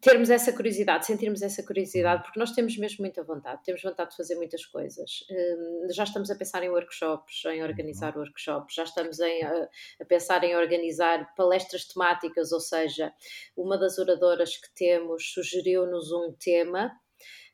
[0.00, 4.16] termos essa curiosidade, sentirmos essa curiosidade, porque nós temos mesmo muita vontade, temos vontade de
[4.16, 5.24] fazer muitas coisas.
[5.30, 9.68] Hum, já estamos a pensar em workshops, em organizar workshops, já estamos em, a,
[10.00, 13.12] a pensar em organizar palestras temáticas, ou seja,
[13.56, 16.90] uma das oradoras que temos sugeriu-nos um tema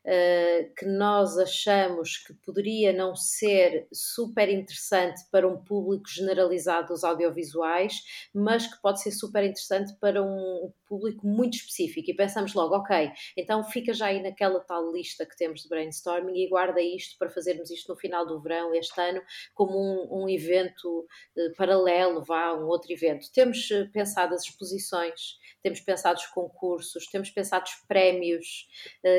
[0.05, 7.03] uh, que nós achamos que poderia não ser super interessante para um público generalizado dos
[7.03, 8.01] audiovisuais,
[8.33, 12.09] mas que pode ser super interessante para um público muito específico.
[12.09, 16.37] E pensamos logo, ok, então fica já aí naquela tal lista que temos de brainstorming
[16.37, 19.21] e guarda isto para fazermos isto no final do verão, este ano,
[19.53, 21.05] como um, um evento
[21.37, 23.31] uh, paralelo, vá, um outro evento.
[23.33, 28.67] Temos uh, pensado as exposições, temos pensado os concursos, temos pensado os prémios,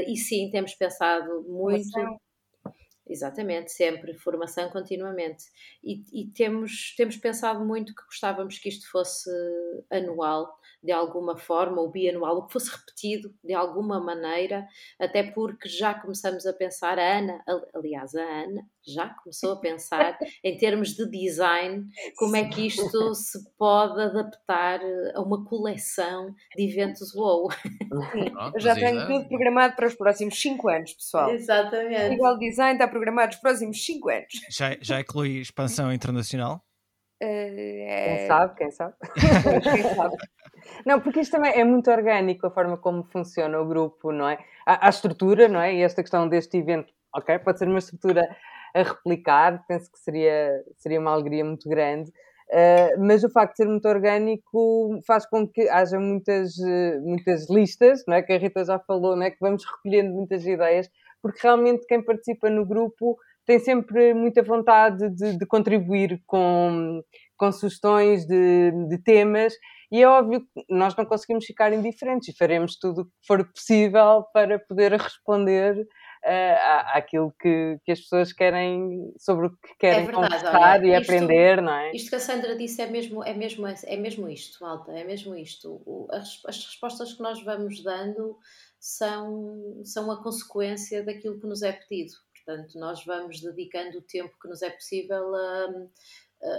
[0.09, 1.90] e sim, temos pensado muito.
[1.90, 2.20] Formação.
[3.06, 5.44] Exatamente, sempre, formação continuamente.
[5.82, 9.30] E, e temos, temos pensado muito que gostávamos que isto fosse
[9.90, 14.66] anual, de alguma forma, ou bianual, ou que fosse repetido de alguma maneira,
[14.99, 17.43] até porque já começamos a pensar, a Ana,
[17.74, 23.14] aliás, a Ana já começou a pensar em termos de design, como é que isto
[23.14, 24.80] se pode adaptar
[25.14, 27.49] a uma coleção de eventos WoW.
[28.55, 31.28] Eu já tenho é- tudo programado para os próximos 5 anos, pessoal.
[31.28, 32.14] O Exatamente.
[32.14, 34.33] Igual Design está programado para os próximos 5 anos.
[34.51, 36.64] Já, já inclui expansão internacional?
[37.24, 38.94] Eh, Quem sabe, quem sabe.
[39.62, 40.16] quem sabe.
[40.84, 44.38] Não, porque isto também é muito orgânico a forma como funciona o grupo, não é?
[44.66, 45.72] Há, há estrutura, não é?
[45.74, 48.28] E esta questão deste evento, ok, pode ser uma estrutura
[48.74, 53.56] a replicar, penso que seria, seria uma alegria muito grande, uh, mas o facto de
[53.58, 58.22] ser muito orgânico faz com que haja muitas, uh, muitas listas, não é?
[58.22, 59.30] Que a Rita já falou, não é?
[59.30, 63.16] Que vamos recolhendo muitas ideias, porque realmente quem participa no grupo
[63.47, 67.03] tem sempre muita vontade de, de contribuir com,
[67.36, 69.55] com sugestões de, de temas
[69.90, 73.45] e é óbvio que nós não conseguimos ficar indiferentes e faremos tudo o que for
[73.53, 80.05] possível para poder responder uh, àquilo que, que as pessoas querem, sobre o que querem
[80.05, 81.90] É verdade, conversar olha, e isto- aprender, não é?
[81.93, 85.34] Isto que a Sandra disse é mesmo, é mesmo, é mesmo isto, malta, é mesmo
[85.36, 85.82] isto.
[85.84, 88.38] O- as, as respostas que nós vamos dando
[88.80, 92.12] são, são a consequência daquilo que nos é pedido.
[92.45, 95.68] Portanto, nós vamos dedicando o tempo que nos é possível a,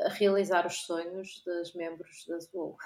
[0.05, 2.33] a realizar os sonhos dos membros da.
[2.33, 2.77] Eu estou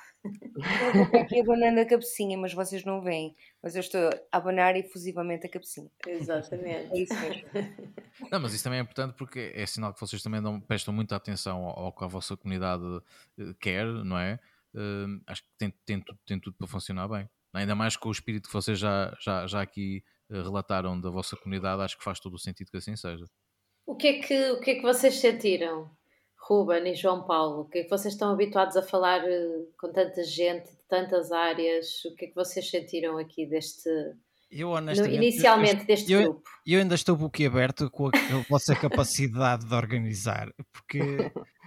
[1.21, 3.35] aqui abanando a cabecinha, mas vocês não veem.
[3.61, 5.89] Mas eu estou a abanar efusivamente a cabecinha.
[6.07, 7.01] É Exatamente.
[7.01, 7.47] isso mesmo.
[8.31, 11.15] Não, mas isso também é importante porque é sinal que vocês também dão, prestam muita
[11.15, 12.83] atenção ao, ao que a vossa comunidade
[13.37, 14.39] eh, quer, não é?
[14.73, 17.29] Eh, acho que tem, tem, tudo, tem tudo para funcionar bem.
[17.53, 21.81] Ainda mais com o espírito que vocês já, já, já aqui relataram da vossa comunidade,
[21.81, 23.25] acho que faz todo o sentido que assim seja.
[23.85, 25.89] O que é que, o que, é que vocês sentiram,
[26.47, 27.61] Ruben e João Paulo?
[27.61, 29.21] O que é que vocês estão habituados a falar
[29.79, 32.03] com tanta gente, de tantas áreas?
[32.05, 33.89] O que é que vocês sentiram aqui deste,
[34.49, 36.49] eu, honestamente, inicialmente eu, deste eu, grupo.
[36.65, 40.99] Eu ainda estou boquiaberto com a, a vossa capacidade de organizar, porque.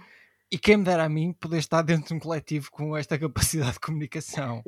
[0.53, 3.71] E quem me dera a mim poder estar dentro de um coletivo com esta capacidade
[3.71, 4.61] de comunicação,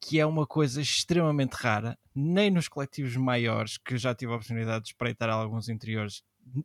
[0.00, 4.84] que é uma coisa extremamente rara, nem nos coletivos maiores, que já tive a oportunidade
[4.84, 6.22] de espreitar alguns interiores,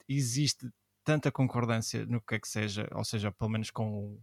[0.08, 0.70] existe
[1.04, 4.20] tanta concordância no que é que seja, ou seja, pelo menos com,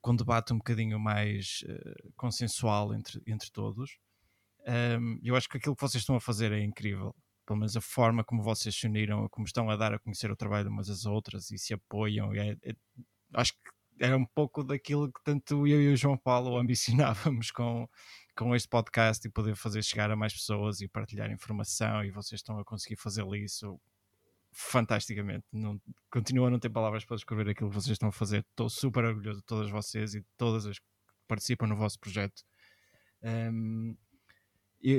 [0.00, 3.98] com um debate um bocadinho mais uh, consensual entre, entre todos.
[4.66, 7.14] Um, eu acho que aquilo que vocês estão a fazer é incrível.
[7.46, 10.36] Pelo menos a forma como vocês se uniram, como estão a dar a conhecer o
[10.36, 12.34] trabalho umas às outras e se apoiam.
[12.34, 12.74] É, é,
[13.34, 13.58] acho que
[14.00, 17.88] era um pouco daquilo que tanto eu e o João Paulo ambicionávamos com,
[18.36, 22.04] com este podcast e poder fazer chegar a mais pessoas e partilhar informação.
[22.04, 23.80] E vocês estão a conseguir fazer isso
[24.52, 25.44] fantasticamente.
[25.52, 25.80] Não,
[26.10, 28.44] continuo a não ter palavras para descrever aquilo que vocês estão a fazer.
[28.50, 30.84] Estou super orgulhoso de todas vocês e de todas as que
[31.26, 32.42] participam no vosso projeto.
[33.22, 33.96] Um,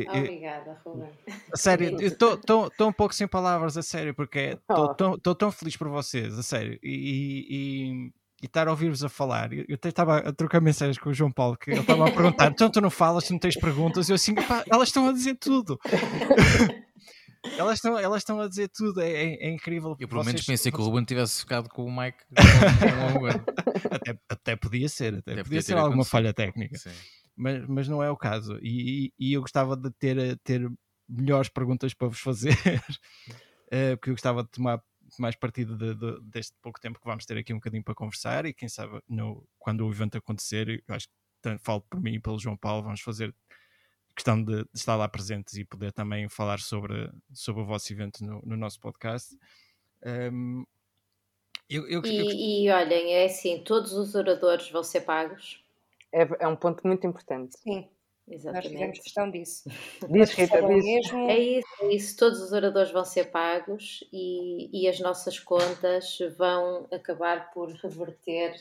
[0.10, 1.10] Obrigada, Ruben.
[1.54, 5.36] A sério, estou um pouco sem palavras, a sério, porque estou oh.
[5.36, 6.78] tão feliz por vocês, a sério.
[6.84, 9.52] E, e, e estar a ouvir-vos a falar.
[9.54, 12.52] Eu até estava a trocar mensagens com o João Paulo, que ele estava a perguntar:
[12.52, 14.10] então tu não falas, tu não tens perguntas?
[14.10, 15.80] Eu assim, pá, elas estão a dizer tudo.
[17.58, 19.96] elas, estão, elas estão a dizer tudo, é, é, é incrível.
[20.00, 22.20] Eu pelo menos pensei que o Ruben tivesse ficado com o Mike.
[23.92, 26.78] até, até podia ser, até, até podia ser alguma falha técnica.
[26.78, 26.92] Sim
[27.38, 28.58] mas, mas não é o caso.
[28.62, 30.68] E, e eu gostava de ter, ter
[31.08, 32.58] melhores perguntas para vos fazer,
[33.72, 34.82] eh, porque eu gostava de tomar
[35.20, 38.46] mais partido de, de, deste pouco tempo que vamos ter aqui um bocadinho para conversar
[38.46, 42.16] e quem sabe no, quando o evento acontecer, eu acho que tanto, falo por mim
[42.16, 43.34] e pelo João Paulo, vamos fazer
[44.16, 48.24] questão de, de, estar lá presentes e poder também falar sobre, sobre o vosso evento
[48.26, 49.38] no, no nosso podcast.
[50.04, 50.66] Um,
[51.70, 52.26] eu, eu, e, eu...
[52.26, 55.62] e olhem, é assim, todos os oradores vão ser pagos
[56.12, 57.58] é, é um ponto muito importante.
[57.60, 57.88] Sim,
[58.30, 58.66] Exatamente.
[58.66, 59.70] Nós fizemos questão disso.
[60.10, 60.84] Diz, Rita, diz.
[60.84, 61.30] Mesmo...
[61.30, 62.18] É isso, é isso.
[62.18, 68.54] Todos os oradores vão ser pagos e, e as nossas contas vão acabar por reverter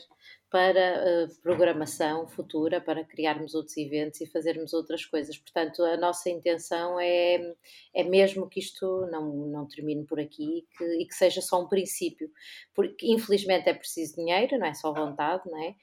[0.49, 5.37] para uh, programação futura, para criarmos outros eventos e fazermos outras coisas.
[5.37, 7.53] Portanto, a nossa intenção é,
[7.93, 11.67] é mesmo que isto não, não termine por aqui que, e que seja só um
[11.67, 12.31] princípio.
[12.73, 15.75] Porque, infelizmente, é preciso dinheiro, não é só vontade, não é?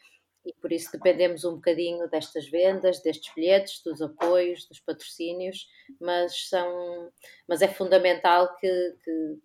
[0.45, 5.67] E por isso dependemos um bocadinho destas vendas, destes bilhetes, dos apoios, dos patrocínios,
[6.01, 7.11] mas, são,
[7.49, 9.39] mas é fundamental que, que,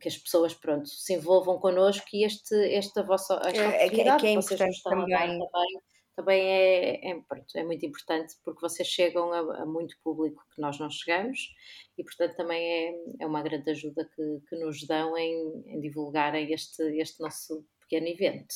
[0.00, 4.26] que as pessoas pronto, se envolvam connosco e este, esta vossa esta é, é, que
[4.26, 5.38] é importante também.
[5.38, 5.80] também
[6.20, 10.60] também é, é, pronto, é muito importante porque vocês chegam a, a, muito público que
[10.60, 11.54] nós não chegamos
[11.96, 16.52] e, portanto, também é, é uma grande ajuda que, que nos dão em, em divulgarem
[16.52, 18.54] este, este nosso pequeno evento.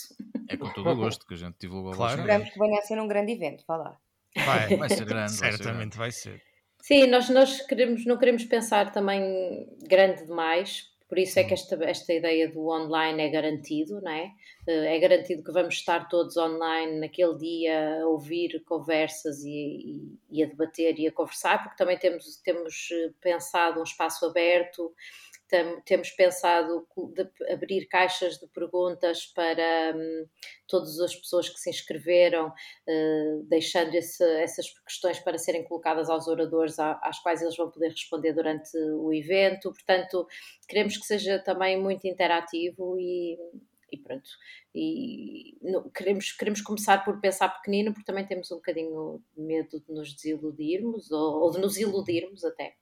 [0.48, 2.20] É com todo o gosto que a gente divulga claro.
[2.20, 3.98] Esperamos que venha a ser um grande evento, vá lá.
[4.36, 5.32] Vai, vai ser grande.
[5.32, 6.40] Certamente vai ser.
[6.80, 11.82] Sim, nós, nós queremos, não queremos pensar também grande demais, por isso é que esta,
[11.82, 14.30] esta ideia do online é garantido, não é?
[14.66, 20.18] Eh, é garantido que vamos estar todos online naquele dia a ouvir conversas e, e,
[20.30, 24.92] e a debater e a conversar, porque também temos, temos eh, pensado um espaço aberto
[25.84, 26.86] temos pensado
[27.50, 30.26] abrir caixas de perguntas para um,
[30.66, 36.26] todas as pessoas que se inscreveram, uh, deixando esse, essas questões para serem colocadas aos
[36.26, 39.72] oradores, às quais eles vão poder responder durante o evento.
[39.72, 40.26] Portanto,
[40.68, 43.38] queremos que seja também muito interativo e,
[43.92, 44.28] e pronto.
[44.74, 49.92] E no, queremos, queremos começar por pensar pequenino, porque também temos um bocadinho medo de
[49.92, 52.74] nos desiludirmos ou, ou de nos iludirmos até.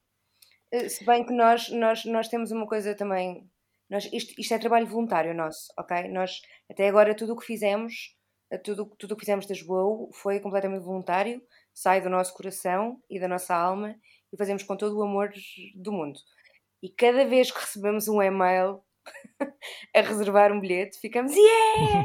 [0.89, 3.47] Se bem que nós, nós, nós temos uma coisa também.
[3.91, 6.09] Nós, isto, isto é trabalho voluntário nosso, ok?
[6.09, 8.17] Nós, até agora, tudo o que fizemos,
[8.51, 11.43] eh, tudo tudo o que fizemos da João foi completamente voluntário,
[11.75, 13.95] sai do nosso coração e da nossa alma
[14.33, 15.31] e fazemos com todo o amor
[15.75, 16.19] do mundo.
[16.83, 18.83] E cada vez que recebemos um e-mail
[19.95, 22.05] a reservar um bilhete, ficamos yeah!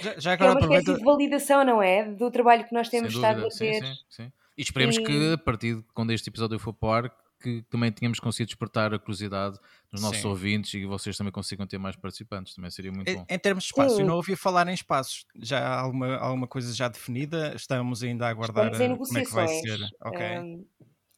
[0.00, 2.04] já, já agora é uma espécie de validação, não é?
[2.04, 3.50] Do trabalho que nós temos estado a ter.
[3.50, 4.32] Sim, sim, sim.
[4.56, 5.02] E esperemos e...
[5.02, 8.48] que a partir de quando este episódio for para o ar, que também tenhamos conseguido
[8.48, 9.58] despertar a curiosidade
[9.92, 10.28] nos nossos Sim.
[10.28, 13.24] ouvintes e que vocês também consigam ter mais participantes, também seria muito bom.
[13.28, 16.72] Em, termos de espaço, eu não ouvi falar em espaços, já há alguma, alguma coisa
[16.74, 17.54] já definida?
[17.54, 19.28] Estamos ainda a aguardar estamos em negociações.
[19.28, 19.88] como é que vai ser.
[20.04, 20.38] Okay.
[20.38, 20.66] Um,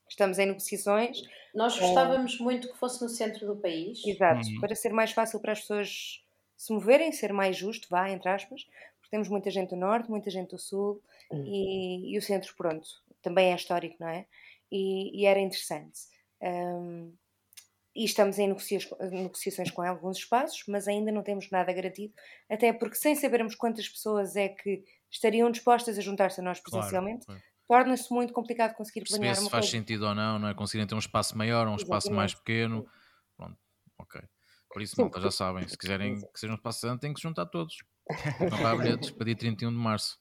[0.09, 1.23] estamos em negociações.
[1.55, 4.05] Nós gostávamos um, muito que fosse no centro do país.
[4.05, 4.61] Exato, uhum.
[4.61, 6.23] para ser mais fácil para as pessoas
[6.57, 8.65] se moverem, ser mais justo, vá, entre aspas,
[8.97, 11.45] porque temos muita gente do norte, muita gente do sul uhum.
[11.47, 12.89] e, e o centro, pronto,
[13.29, 14.27] também é histórico, não é?
[14.73, 16.01] E, e era interessante.
[16.43, 17.15] Um,
[17.95, 22.15] e estamos em negociações com alguns espaços, mas ainda não temos nada garantido,
[22.49, 27.27] até porque sem sabermos quantas pessoas é que estariam dispostas a juntar-se a nós presencialmente,
[27.27, 27.85] claro, claro.
[27.87, 29.79] torna-se muito complicado conseguir planear se uma faz coisa.
[29.79, 30.55] sentido ou não, não é?
[30.55, 31.83] Conseguirem ter um espaço maior ou um Exatamente.
[31.83, 32.87] espaço mais pequeno.
[33.37, 33.59] Pronto,
[33.99, 34.21] ok.
[34.71, 37.27] Por isso, malta, já sabem, se quiserem que seja um espaço grande, têm que se
[37.27, 37.75] juntar todos.
[38.39, 40.19] Comprar bilhetes para dia 31 de março.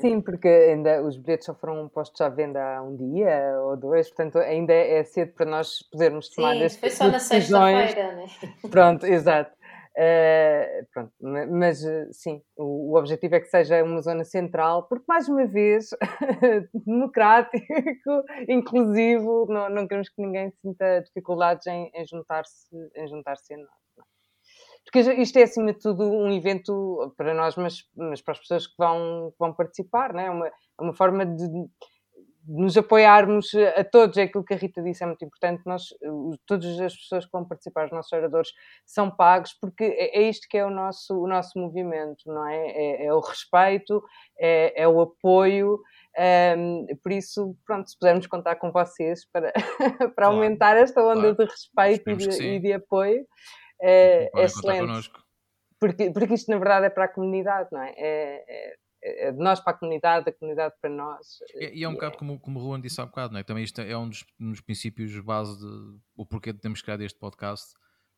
[0.00, 4.08] Sim, porque ainda os bilhetes só foram postos à venda há um dia ou dois,
[4.08, 8.26] portanto ainda é cedo para nós podermos tomar Sim, foi só na sexta-feira, né?
[8.70, 9.58] Pronto, exato.
[9.98, 11.12] Uh, pronto,
[11.50, 15.88] mas sim, o, o, objetivo é que seja uma zona central, porque mais uma vez,
[16.86, 17.58] democrático,
[18.48, 23.87] inclusivo, não, não queremos que ninguém sinta dificuldades em, em juntar-se em juntar a nós.
[24.90, 28.66] Porque isto é, acima de tudo, um evento para nós, mas, mas para as pessoas
[28.66, 30.30] que vão, que vão participar, não é?
[30.30, 31.68] Uma, uma forma de, de
[32.48, 34.16] nos apoiarmos a todos.
[34.16, 35.62] É aquilo que a Rita disse, é muito importante.
[35.66, 35.88] Nós,
[36.46, 38.48] todas as pessoas que vão participar, os nossos oradores,
[38.86, 42.70] são pagos, porque é, é isto que é o nosso, o nosso movimento, não é?
[42.70, 44.02] É, é o respeito,
[44.38, 45.78] é, é o apoio.
[46.56, 49.52] Um, por isso, pronto, se pudermos contar com vocês para,
[49.98, 51.36] para claro, aumentar esta onda claro.
[51.36, 53.26] de respeito e de, e de, apoio,
[53.80, 55.10] é, é excelente.
[55.80, 57.94] Porque, porque isto, na verdade, é para a comunidade, não é?
[57.96, 58.44] é,
[59.02, 61.38] é, é de nós para a comunidade, da comunidade para nós.
[61.54, 63.44] E, e é um bocado é como, como o Ruan disse há bocado, não é?
[63.44, 67.02] Também isto é um dos, um dos princípios base de o porquê de termos criado
[67.02, 67.74] este podcast,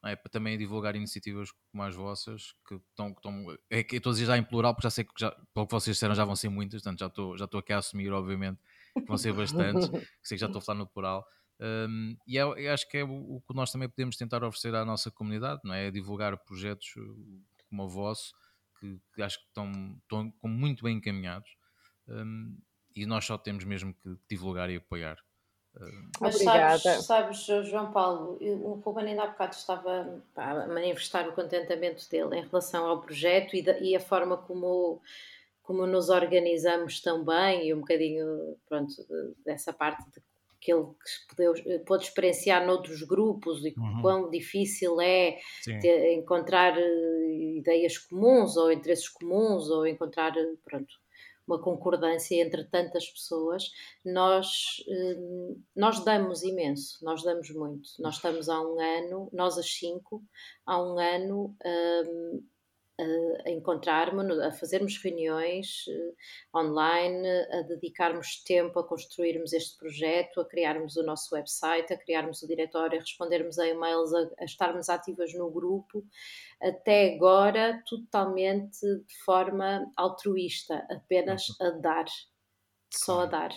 [0.07, 0.17] é?
[0.17, 4.15] para também divulgar iniciativas como as vossas, que estão, que estão é que estou a
[4.15, 6.35] dizer já em plural, porque já sei que já, pelo que vocês disseram já vão
[6.35, 8.59] ser muitas, portanto já estou, já estou aqui a assumir, obviamente,
[8.95, 9.91] que vão ser bastantes,
[10.23, 11.27] sei que já estou a falar no plural,
[11.61, 14.75] um, e é, eu acho que é o, o, que nós também podemos tentar oferecer
[14.75, 15.89] à nossa comunidade, não é?
[15.89, 18.33] é divulgar projetos uh, como o vosso,
[18.79, 19.71] que, que acho que estão,
[20.03, 21.51] estão muito bem encaminhados,
[22.09, 22.57] um,
[22.97, 25.19] e nós só temos mesmo que divulgar e apoiar.
[26.21, 32.09] Mas sabes, sabes, João Paulo, o Ruben ainda há bocado estava a manifestar o contentamento
[32.11, 35.01] dele em relação ao projeto e, da, e a forma como,
[35.63, 38.93] como nos organizamos também e um bocadinho pronto,
[39.45, 40.21] dessa parte de
[40.61, 40.87] que ele
[41.37, 44.03] pôde, pôde experienciar noutros grupos e uhum.
[44.03, 45.39] quão difícil é
[45.81, 50.95] ter, encontrar eh, ideias comuns ou interesses comuns ou encontrar eh, pronto,
[51.47, 53.71] uma concordância entre tantas pessoas,
[54.05, 57.91] nós, eh, nós damos imenso, nós damos muito.
[57.99, 60.23] Nós estamos há um ano, nós as cinco,
[60.67, 62.43] há um ano um,
[63.45, 70.45] a encontrar-me, a fazermos reuniões uh, online, a dedicarmos tempo a construirmos este projeto, a
[70.45, 74.89] criarmos o nosso website, a criarmos o diretório, a respondermos a e-mails, a, a estarmos
[74.89, 76.05] ativas no grupo,
[76.61, 81.67] até agora totalmente de forma altruísta, apenas uhum.
[81.67, 82.05] a dar,
[82.93, 83.51] só a dar.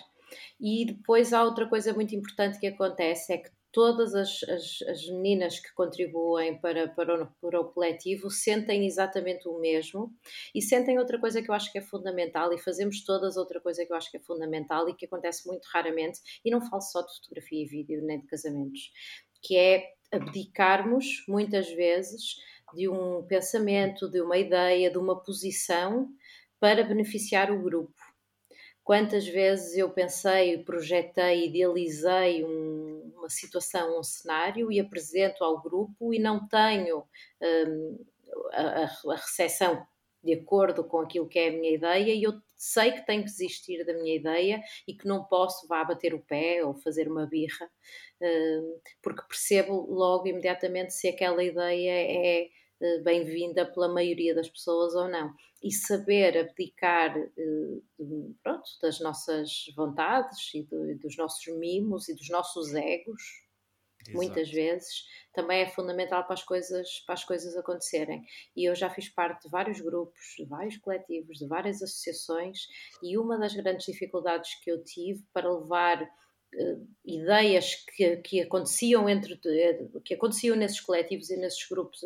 [0.59, 5.07] E depois há outra coisa muito importante que acontece, é que todas as, as, as,
[5.07, 10.13] meninas que contribuem para, para, o, para o coletivo sentem exatamente o mesmo
[10.53, 13.83] e sentem outra coisa que eu acho que é fundamental e fazemos todas outra coisa
[13.83, 17.01] que eu acho que é fundamental e que acontece muito raramente e não falo só
[17.01, 18.91] de fotografia e vídeo nem de casamentos,
[19.41, 22.37] que é abdicarmos muitas vezes
[22.75, 26.09] de um pensamento, de uma ideia, de uma posição
[26.59, 28.02] para beneficiar o grupo.
[28.83, 36.13] Quantas vezes eu pensei, projetei, idealizei um, uma situação, um cenário e apresento ao grupo
[36.13, 37.05] e não tenho
[37.41, 38.05] um,
[38.51, 39.85] a, a recepção
[40.23, 43.29] de acordo com aquilo que é a minha ideia e eu sei que tenho que
[43.29, 47.25] desistir da minha ideia e que não posso vá bater o pé ou fazer uma
[47.25, 47.69] birra,
[48.21, 52.47] hum, porque percebo logo imediatamente se aquela ideia é
[53.03, 55.33] bem-vinda pela maioria das pessoas ou não.
[55.61, 57.81] E saber abdicar eh,
[58.43, 63.21] pronto, das nossas vontades e do, dos nossos mimos e dos nossos egos,
[64.01, 64.17] Exato.
[64.17, 68.21] muitas vezes, também é fundamental para as, coisas, para as coisas acontecerem.
[68.55, 72.67] E eu já fiz parte de vários grupos, de vários coletivos, de várias associações,
[73.01, 76.05] e uma das grandes dificuldades que eu tive para levar
[77.05, 79.39] ideias que, que aconteciam entre
[80.03, 82.01] que aconteciam nesses coletivos e nesses grupos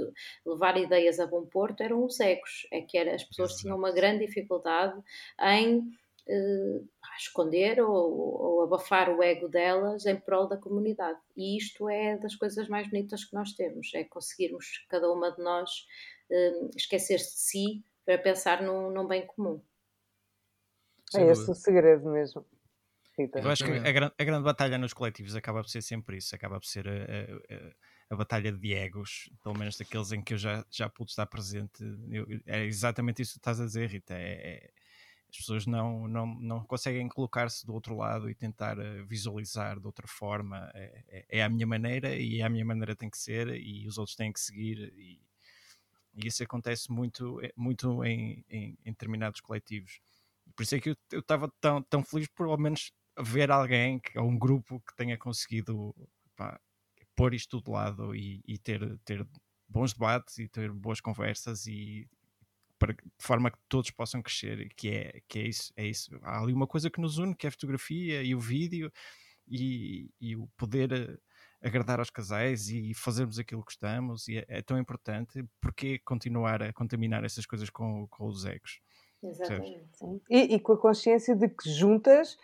[0.46, 2.68] levar ideias a bom porto eram os egos.
[2.72, 3.62] É que era, as pessoas Exato.
[3.64, 5.00] tinham uma grande dificuldade
[5.40, 6.88] em uh,
[7.18, 11.20] esconder ou, ou, abafar o ego delas em prol da comunidade.
[11.36, 15.42] E isto é das coisas mais bonitas que nós temos é conseguirmos cada uma de
[15.42, 15.86] nós
[16.30, 19.62] uh, esquecer-se de si para pensar num, num bem comum.
[21.16, 22.46] É esse o segredo mesmo
[23.18, 26.60] eu acho que a, a, grande batalha nos coletivos acaba por ser sempre isso, acaba
[26.60, 30.64] por ser a, a, a batalha de egos, pelo menos daqueles em que eu já,
[30.70, 31.84] já pude estar presente.
[32.10, 34.14] Eu, é exatamente isso que estás a dizer, Rita.
[34.14, 34.70] É,
[35.30, 39.86] As pessoas não, não, não conseguem colocar-se do outro lado e tentar uh, visualizar de
[39.86, 40.72] outra forma.
[40.74, 43.88] É, é, é, a minha maneira e é a minha maneira tem que ser e
[43.88, 44.94] os outros têm que seguir.
[44.96, 45.20] E,
[46.14, 50.00] e isso acontece muito, eh, muito em, em, em determinados coletivos.
[50.56, 54.28] Por isso é que eu estava tão, tão feliz por ao menos ver alguém, ou
[54.28, 55.96] um grupo que tenha conseguido
[56.36, 56.60] pá,
[57.16, 59.28] pôr isto de lado e, e, ter, ter
[59.68, 62.08] bons debates e ter boas conversas e
[62.78, 66.20] para, de forma que todos possam crescer, que é, que é isso, é isso.
[66.22, 68.92] Há ali uma coisa que nos une, que é a fotografia e o vídeo
[69.48, 71.18] e, e o poder eh,
[71.62, 76.62] agradar aos casais e fazermos aquilo que gostamos e é, é, tão importante porque continuar
[76.62, 78.80] a contaminar essas coisas com, com os egos.
[79.24, 79.88] Exatamente.
[80.30, 82.38] E, e, com a consciência de que juntas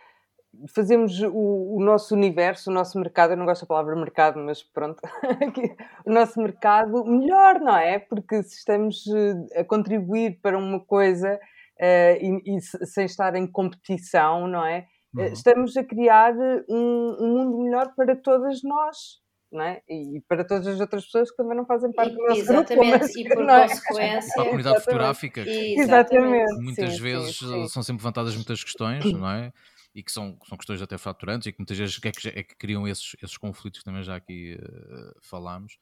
[0.74, 4.64] fazemos o, o, nosso universo, o nosso mercado, eu não gosto da palavra mercado, mas
[4.64, 5.02] pronto,
[6.06, 8.00] o nosso mercado melhor, não é?
[8.00, 13.48] Porque se estamos eh, a contribuir para uma coisa uh, e, e, sem estar em
[13.48, 14.88] competição, não é?
[15.14, 15.26] Uhum.
[15.26, 16.34] Estamos a criar
[16.70, 19.22] um, um mundo melhor para todas nós,
[19.62, 19.82] é?
[19.88, 23.00] E para todas as outras pessoas que também não fazem parte e, do nosso exatamente,
[23.00, 23.20] grupo.
[23.20, 23.68] e por é?
[23.68, 24.34] consequência...
[24.34, 25.42] Para a comunidade fotográfica.
[25.48, 26.56] Exatamente.
[26.56, 27.68] Muitas sim, vezes sim, sim.
[27.68, 29.52] são sempre levantadas muitas questões, não é?
[29.94, 32.56] E que são, são questões até fraturantes e que muitas vezes é que, é que
[32.56, 35.78] criam esses, esses conflitos que também já aqui uh, falámos,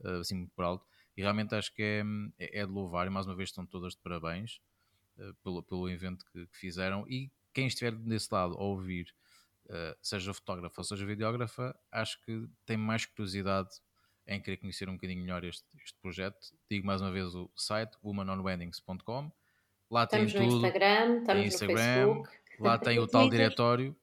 [0.00, 0.86] uh, assim por alto.
[1.16, 2.02] E realmente acho que é,
[2.38, 4.60] é, é, de louvar e mais uma vez estão todas de parabéns
[5.18, 9.14] uh, pelo, pelo evento que, que fizeram e quem estiver desse lado a ouvir
[10.02, 13.70] seja fotógrafa ou seja videógrafa, acho que tem mais curiosidade
[14.26, 16.38] em querer conhecer um bocadinho melhor este, este projeto.
[16.70, 19.32] Digo mais uma vez o site womanonweddings.com.
[19.90, 20.50] Lá estamos tem tudo.
[20.50, 22.43] no Instagram, estamos tem Instagram, no Facebook.
[22.58, 23.96] Lá tem o tal diretório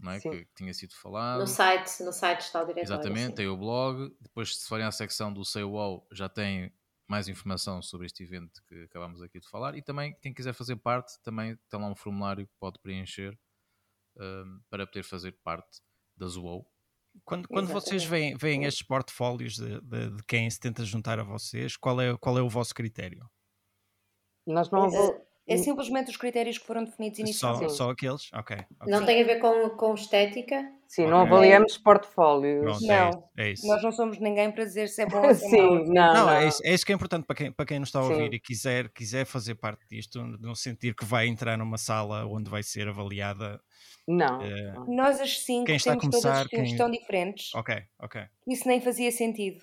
[0.00, 0.20] não é?
[0.20, 1.40] que, que, tinha sido falado.
[1.40, 2.94] No site, no site está o diretório.
[2.94, 3.34] Exatamente, sim.
[3.34, 4.14] tem o blog.
[4.20, 6.72] Depois, se forem à secção do Say Wow, já tem
[7.08, 9.76] mais informação sobre este evento que acabámos aqui de falar.
[9.76, 13.38] E também, quem quiser fazer parte, também tem lá um formulário que pode preencher
[14.18, 15.80] um, para poder fazer parte
[16.16, 16.68] da Zoou.
[17.24, 21.22] Quando, quando vocês veem, veem estes portfólios de, de, de, quem se tenta juntar a
[21.22, 23.26] vocês, qual é, qual é o vosso critério?
[24.46, 24.86] Nós não,
[25.48, 27.70] é simplesmente os critérios que foram definidos inicialmente.
[27.70, 28.32] Só, só aqueles?
[28.32, 28.56] Ok.
[28.56, 28.92] okay.
[28.92, 30.56] Não tem a ver com, com estética?
[30.88, 31.10] Sim, okay.
[31.12, 32.62] não avaliamos portfólios.
[32.62, 33.66] Pronto, não, é isso, é isso.
[33.66, 36.14] nós não somos ninguém para dizer se é bom ou se é Sim, não, não,
[36.14, 36.30] não.
[36.30, 38.30] É, isso, é isso que é importante para quem, para quem nos está a ouvir
[38.30, 38.34] Sim.
[38.34, 42.62] e quiser, quiser fazer parte disto, não sentir que vai entrar numa sala onde vai
[42.62, 43.60] ser avaliada.
[44.06, 44.38] Não.
[44.38, 46.76] Uh, Nós as cinco quem está a temos começar, todas skills quem...
[46.76, 47.54] tão diferentes.
[47.54, 48.22] Ok, ok.
[48.48, 49.60] Isso nem fazia sentido.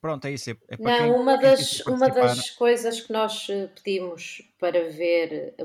[0.00, 0.50] Pronto, é isso.
[0.50, 4.88] É, é Não, quem, uma, quem das, uma das coisas que nós eh, pedimos para
[4.88, 5.64] ver, eh,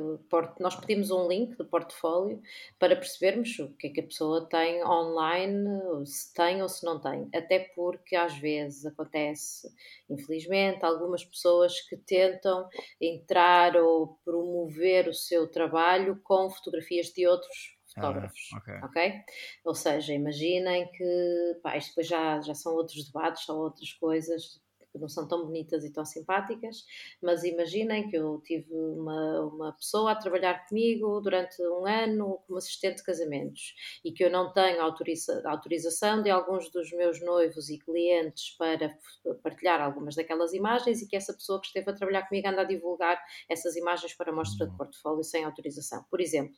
[0.60, 2.42] nós pedimos um link do portfólio
[2.78, 7.00] para percebermos o que é que a pessoa tem online, se tem ou se não
[7.00, 7.30] tem.
[7.34, 9.74] Até porque às vezes acontece,
[10.10, 12.68] infelizmente, algumas pessoas que tentam
[13.00, 18.70] entrar ou promover o seu trabalho com fotografias de outros fotógrafos, Ah, ok.
[18.82, 19.22] ok?
[19.66, 24.62] Ou seja, imaginem que, pá, isto depois já, já são outros debates, são outras coisas
[24.92, 26.86] que não são tão bonitas e tão simpáticas,
[27.22, 32.58] mas imaginem que eu tive uma, uma pessoa a trabalhar comigo durante um ano como
[32.58, 33.74] assistente de casamentos
[34.06, 38.98] e que eu não tenho autoriza, autorização de alguns dos meus noivos e clientes para
[39.44, 42.66] partilhar algumas daquelas imagens e que essa pessoa que esteve a trabalhar comigo anda a
[42.66, 46.06] divulgar essas imagens para mostra de portfólio sem autorização.
[46.10, 46.56] Por exemplo,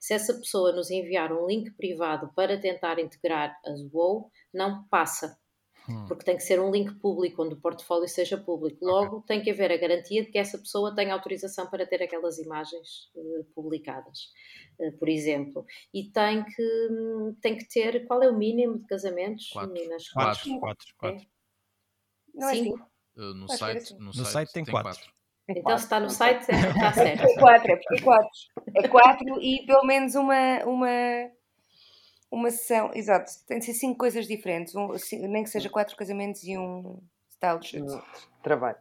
[0.00, 5.38] se essa pessoa nos enviar um link privado para tentar integrar as WoW, não passa.
[5.88, 6.04] Hum.
[6.06, 8.84] Porque tem que ser um link público, onde o portfólio seja público.
[8.84, 12.38] Logo, tem que haver a garantia de que essa pessoa tem autorização para ter aquelas
[12.38, 14.30] imagens eh, publicadas,
[14.78, 15.64] eh, por exemplo.
[15.94, 18.06] E tem que, hum, tem que ter.
[18.06, 19.72] Qual é o mínimo de casamentos, Quatro.
[19.72, 20.10] meninas?
[20.10, 21.26] Quatro, quatro, quatro.
[22.34, 22.76] Não é Cinco?
[22.76, 22.84] assim.
[23.16, 23.98] Uh, no, Acho que site, assim.
[23.98, 25.17] no, No site, site tem quatro.
[25.48, 27.22] Então, se está no site, está certo.
[27.28, 28.28] É quatro, é porque quatro.
[28.76, 30.88] É quatro e pelo menos uma, uma,
[32.30, 32.90] uma sessão.
[32.94, 34.74] Exato, tem de ser cinco coisas diferentes.
[34.74, 36.98] Um, ci- nem que seja quatro casamentos e um
[37.30, 38.02] style shoot.
[38.42, 38.76] Trabalho.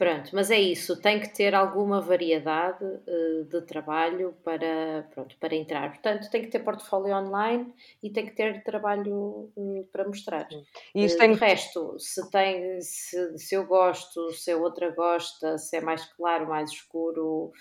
[0.00, 5.54] Pronto, mas é isso, tem que ter alguma variedade eh, de trabalho para, pronto, para
[5.54, 5.90] entrar.
[5.90, 10.48] Portanto, tem que ter portfólio online e tem que ter trabalho eh, para mostrar.
[10.94, 14.90] E isto Eh, tem De resto, se, tem, se, se eu gosto, se a outra
[14.90, 17.52] gosta, se é mais claro, mais escuro,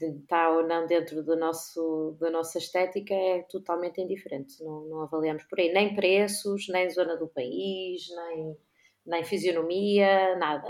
[0.00, 4.62] está ou não dentro do nosso, da nossa estética, é totalmente indiferente.
[4.62, 8.56] Não, não avaliamos por aí, nem preços, nem zona do país, nem,
[9.06, 10.66] nem fisionomia, nada.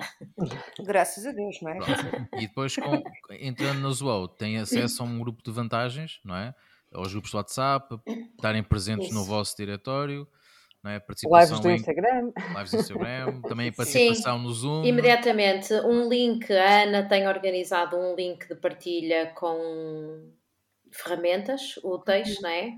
[0.80, 1.76] Graças a Deus, não é?
[1.76, 2.28] Pronto.
[2.34, 3.02] E depois, com-
[3.40, 6.54] entrando no Zoou, tem acesso a um grupo de vantagens, não é?
[6.92, 7.96] Aos grupos de WhatsApp,
[8.36, 9.28] estarem presentes no Isso.
[9.28, 10.26] vosso diretório,
[10.82, 11.00] não é?
[11.00, 12.32] Participação Lives do em Instagram.
[12.56, 14.84] lives do Instagram, também a participação no Zoom.
[14.84, 20.30] Imediatamente, um link, a Ana tem organizado um link de partilha com
[20.92, 22.72] ferramentas úteis, não é?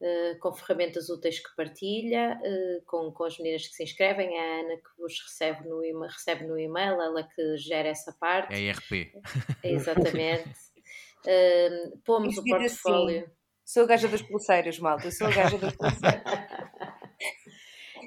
[0.00, 4.60] Uh, com ferramentas úteis que partilha, uh, com, com as meninas que se inscrevem, a
[4.60, 8.52] Ana que vos recebe no, email, recebe no e-mail, ela que gera essa parte.
[8.52, 9.12] É IRP.
[9.62, 10.50] Exatamente.
[11.24, 12.82] Uh, pomos o Escrito assim.
[12.82, 13.30] portfólio.
[13.64, 15.10] Sou a gaja das pulseiras, malta.
[15.10, 16.22] Sou a gaja das pulseiras.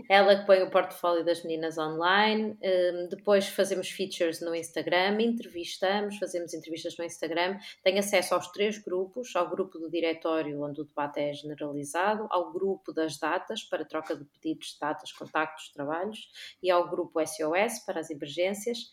[0.10, 2.58] Ela que põe o portfólio das meninas online.
[2.64, 7.58] Um, depois fazemos features no Instagram, entrevistamos, fazemos entrevistas no Instagram.
[7.84, 12.52] Tem acesso aos três grupos: ao grupo do diretório, onde o debate é generalizado, ao
[12.52, 16.30] grupo das datas, para troca de pedidos de datas, contactos, trabalhos,
[16.62, 18.92] e ao grupo SOS, para as emergências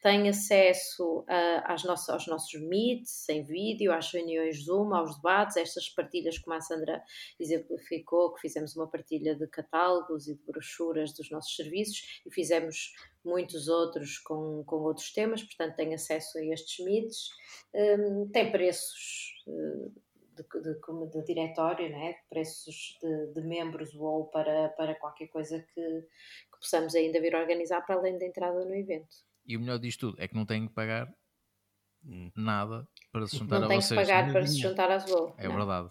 [0.00, 1.24] tem acesso
[1.64, 6.56] às nossas, aos nossos meets em vídeo, às reuniões Zoom, aos debates, estas partilhas como
[6.56, 7.02] a Sandra
[7.38, 12.92] exemplificou, que fizemos uma partilha de catálogos e de brochuras dos nossos serviços e fizemos
[13.24, 17.30] muitos outros com, com outros temas, portanto tem acesso a estes meets,
[17.74, 19.92] um, tem preços uh,
[20.36, 22.14] de, de, de, diretório, né?
[22.30, 27.84] preços de, de membros ou para, para qualquer coisa que, que possamos ainda vir organizar
[27.84, 29.26] para além da entrada no evento.
[29.48, 31.10] E o melhor disto tudo é que não têm que pagar
[32.36, 33.98] nada para se juntar não a tem vocês.
[33.98, 35.32] que pagar para se juntar às Zoom.
[35.38, 35.56] É não.
[35.56, 35.90] verdade.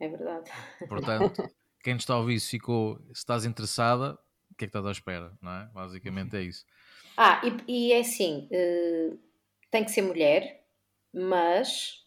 [0.00, 0.50] É verdade.
[0.88, 1.42] Portanto,
[1.84, 4.18] quem está a ouvir, se ficou, se estás interessada,
[4.50, 5.32] o que é que estás à espera?
[5.40, 5.70] Não é?
[5.72, 6.64] Basicamente é isso.
[7.16, 9.18] Ah, e, e é assim, uh,
[9.70, 10.64] tem que ser mulher,
[11.14, 11.99] mas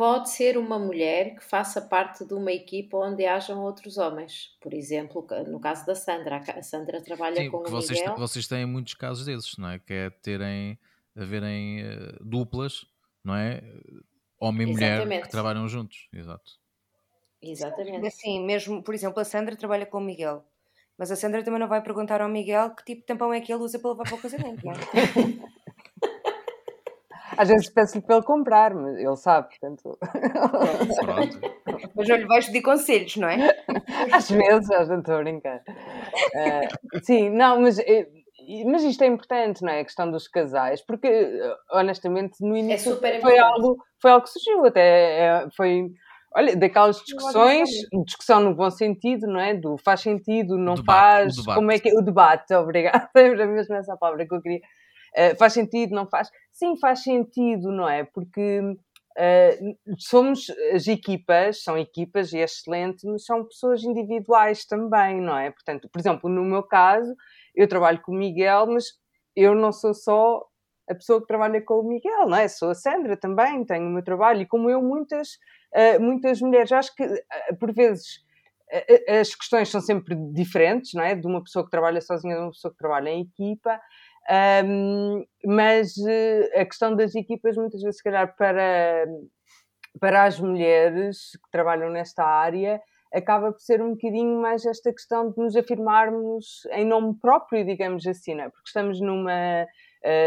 [0.00, 4.56] pode ser uma mulher que faça parte de uma equipa onde hajam outros homens.
[4.58, 8.16] Por exemplo, no caso da Sandra, a Sandra trabalha Sim, com o vocês, Miguel.
[8.16, 9.78] vocês têm muitos casos desses, não é?
[9.78, 10.78] Que é terem,
[11.14, 12.86] haverem uh, duplas,
[13.22, 13.62] não é?
[14.38, 15.22] Homem e mulher Exatamente.
[15.24, 16.08] que trabalham juntos.
[16.14, 16.52] Exato.
[17.42, 18.06] Exatamente.
[18.06, 20.42] Assim, mesmo, por exemplo, a Sandra trabalha com o Miguel.
[20.96, 23.52] Mas a Sandra também não vai perguntar ao Miguel que tipo de tampão é que
[23.52, 24.76] ele usa para levar para o casamento, não é?
[27.40, 29.98] Às vezes peço-lhe para ele comprar, mas ele sabe, portanto.
[31.00, 31.40] Pronto.
[31.96, 33.56] Mas não lhe vais pedir conselhos, não é?
[34.12, 35.62] Às vezes, às vezes estou a brincar.
[35.64, 38.06] Uh, sim, não, mas, eh,
[38.66, 39.80] mas isto é importante, não é?
[39.80, 44.32] A questão dos casais, porque eh, honestamente no início super foi, algo, foi algo que
[44.32, 45.90] surgiu, até é, foi.
[46.32, 47.70] Olha, daquelas discussões,
[48.04, 49.54] discussão no bom sentido, não é?
[49.54, 51.94] Do faz sentido, não debate, faz, como é que é?
[51.94, 54.60] O debate, obrigada, era mesmo essa palavra que eu queria.
[55.16, 56.30] Uh, faz sentido, não faz?
[56.52, 58.04] Sim, faz sentido, não é?
[58.04, 65.20] Porque uh, somos as equipas, são equipas e é excelente, mas são pessoas individuais também,
[65.20, 65.50] não é?
[65.50, 67.14] Portanto, por exemplo, no meu caso,
[67.54, 68.86] eu trabalho com o Miguel, mas
[69.34, 70.44] eu não sou só
[70.88, 72.48] a pessoa que trabalha com o Miguel, não é?
[72.48, 75.28] Sou a Sandra também, tenho o meu trabalho, e como eu, muitas,
[75.74, 76.72] uh, muitas mulheres.
[76.72, 77.06] Acho que,
[77.60, 78.24] por vezes,
[79.08, 81.14] as questões são sempre diferentes, não é?
[81.14, 83.80] De uma pessoa que trabalha sozinha de uma pessoa que trabalha em equipa.
[84.28, 89.06] Um, mas uh, a questão das equipas, muitas vezes, se calhar, para,
[89.98, 92.80] para as mulheres que trabalham nesta área,
[93.12, 98.06] acaba por ser um bocadinho mais esta questão de nos afirmarmos em nome próprio, digamos
[98.06, 98.48] assim, não é?
[98.48, 99.66] Porque estamos numa,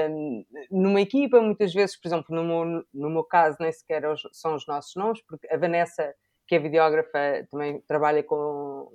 [0.10, 4.56] um, numa equipa, muitas vezes, por exemplo, no meu, no meu caso, nem sequer são
[4.56, 6.14] os nossos nomes, porque a Vanessa,
[6.46, 8.90] que é videógrafa, também trabalha com,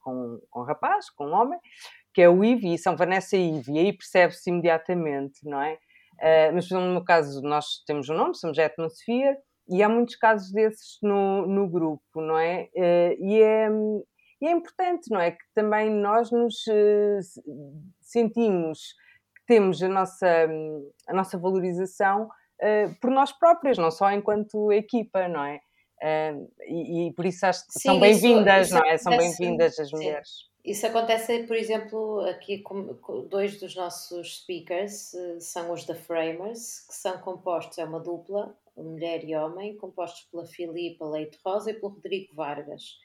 [0.00, 1.58] com, com um rapaz, com um homem,
[2.16, 5.74] que é o Ivi, e são Vanessa e Ivi, e aí percebe-se imediatamente, não é?
[6.14, 9.36] Uh, mas, por exemplo, no caso, nós temos um nome, somos Atmosphere,
[9.68, 12.70] e há muitos casos desses no, no grupo, não é?
[12.74, 13.68] Uh, e, é
[14.40, 15.32] e é importante, não é?
[15.32, 17.20] Que também nós nos uh,
[18.00, 18.94] sentimos
[19.36, 20.48] que temos a nossa,
[21.06, 22.30] a nossa valorização
[23.02, 25.60] por nós próprias, não só enquanto equipa, não é?
[26.66, 28.96] E, e, por isso acho que Sim, são bem-vindas, não é?
[28.96, 29.98] São bem-vindas as sim.
[30.66, 32.98] Isso acontece, por exemplo, aqui com,
[33.28, 38.52] dois dos nossos speakers eh, são os da Framers, que são compostos, é uma dupla,
[38.76, 42.98] mulher e homem, compostos pela Filipa Leite Rosa e pelo Rodrigo Vargas.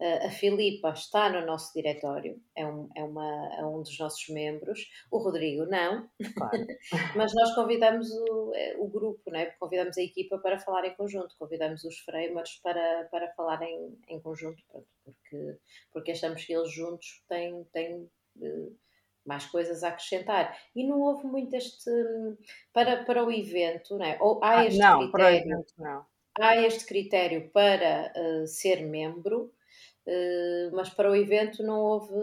[0.00, 4.28] Eh, a Filipa está no nosso diretório, é um, é, uma, é um dos nossos
[4.28, 6.66] membros, o Rodrigo não, Claro.
[7.16, 9.46] mas nós convidamos o, eh, o grupo, né?
[9.58, 14.20] convidamos a equipa para falar em conjunto, convidamos os framers para, para falar em, em
[14.20, 15.58] conjunto, pronto, porque,
[15.92, 18.10] porque achamos que eles juntos têm, têm
[18.42, 18.68] eh,
[19.24, 20.56] mais coisas a acrescentar.
[20.74, 21.90] E não houve muito este.
[22.72, 24.16] Para, para o evento, né?
[24.20, 26.06] ou há Ah, este não, para o critério evento, não.
[26.40, 29.52] há este critério para eh, ser membro,
[30.72, 32.14] mas para o evento não houve,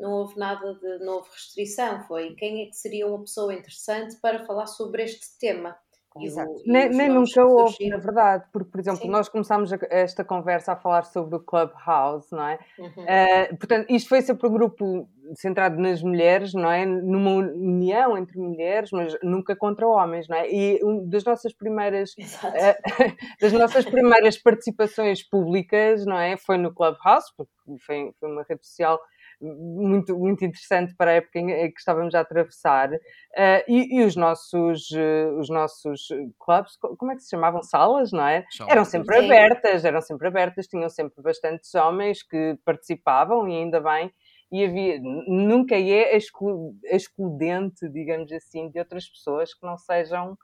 [0.00, 2.02] não houve nada de, houve restrição.
[2.04, 5.76] Foi quem é que seria uma pessoa interessante para falar sobre este tema.
[6.20, 6.50] Exato.
[6.50, 9.10] o, Nem, nem nunca houve, na verdade, porque, por exemplo, Sim.
[9.10, 12.58] nós começámos esta conversa a falar sobre o Clubhouse, não é?
[12.78, 13.04] Uhum.
[13.06, 16.86] Eh, portanto, isto foi sempre um grupo centrado nas mulheres, não é?
[16.86, 20.50] Numa união entre mulheres, mas nunca contra homens, não é?
[20.50, 22.14] E um das nossas primeiras
[22.54, 22.76] eh,
[23.40, 26.36] das nossas primeiras participações públicas, não é?
[26.36, 27.52] Foi no Clubhouse, porque
[27.84, 28.98] foi, foi uma rede social
[29.40, 32.90] muito, muito interessante para a época em que estávamos a atravessar.
[33.36, 36.08] Eh, e, e os nossos, eh, os nossos
[36.38, 37.62] clubs, co- como é que se chamavam?
[37.62, 38.42] Salas, não é?
[38.50, 38.66] Tchau.
[38.70, 44.12] Eram sempre abertas, eram sempre abertas, tinham sempre bastantes homens que participavam e ainda bem.
[44.50, 50.36] E havia, nunca é exclu- excludente, digamos assim, de outras pessoas que não sejam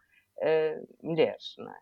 [0.42, 1.78] eh, mulheres, não é?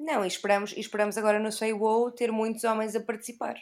[0.00, 3.54] Não, e esperamos, e esperamos agora no Say Wow ter muitos homens a participar.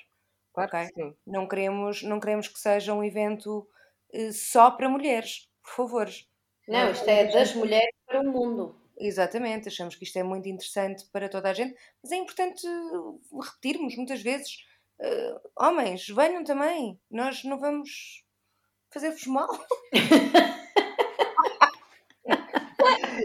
[0.52, 0.78] Claro Ok.
[0.78, 1.14] que sim.
[1.26, 3.68] Não queremos, não queremos que seja um evento
[4.12, 6.08] eh, só para mulheres, por favor.
[6.66, 8.74] Não, isto é das mulheres para o mundo.
[8.98, 13.40] Exatamente, achamos que isto é muito interessante para toda a gente, mas é importante eh,
[13.44, 14.58] repetirmos muitas vezes:
[15.00, 18.24] eh, homens, venham também, nós não vamos
[18.92, 19.48] fazer-vos mal.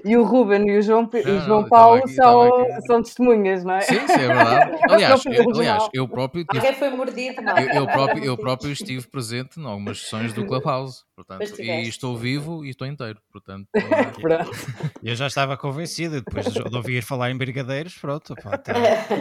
[0.03, 2.49] E o Ruben e o João, e Não, João não, Paulo aqui- são,
[2.85, 3.81] são testemunhas, não é?
[3.81, 4.77] Sim, sim, é verdade.
[4.89, 7.57] Aliás, eu, aliás, eu próprio tive Alguém foi mordido, não?
[7.57, 12.17] Eu, eu próprio, eu próprio estive presente em algumas sessões do Clubhouse, portanto, e estou
[12.17, 13.67] vivo e estou inteiro, portanto.
[15.03, 18.35] Eu já estava convencido, depois de ouvir falar em brigadeiros, pronto.
[18.35, 18.73] pá, tá.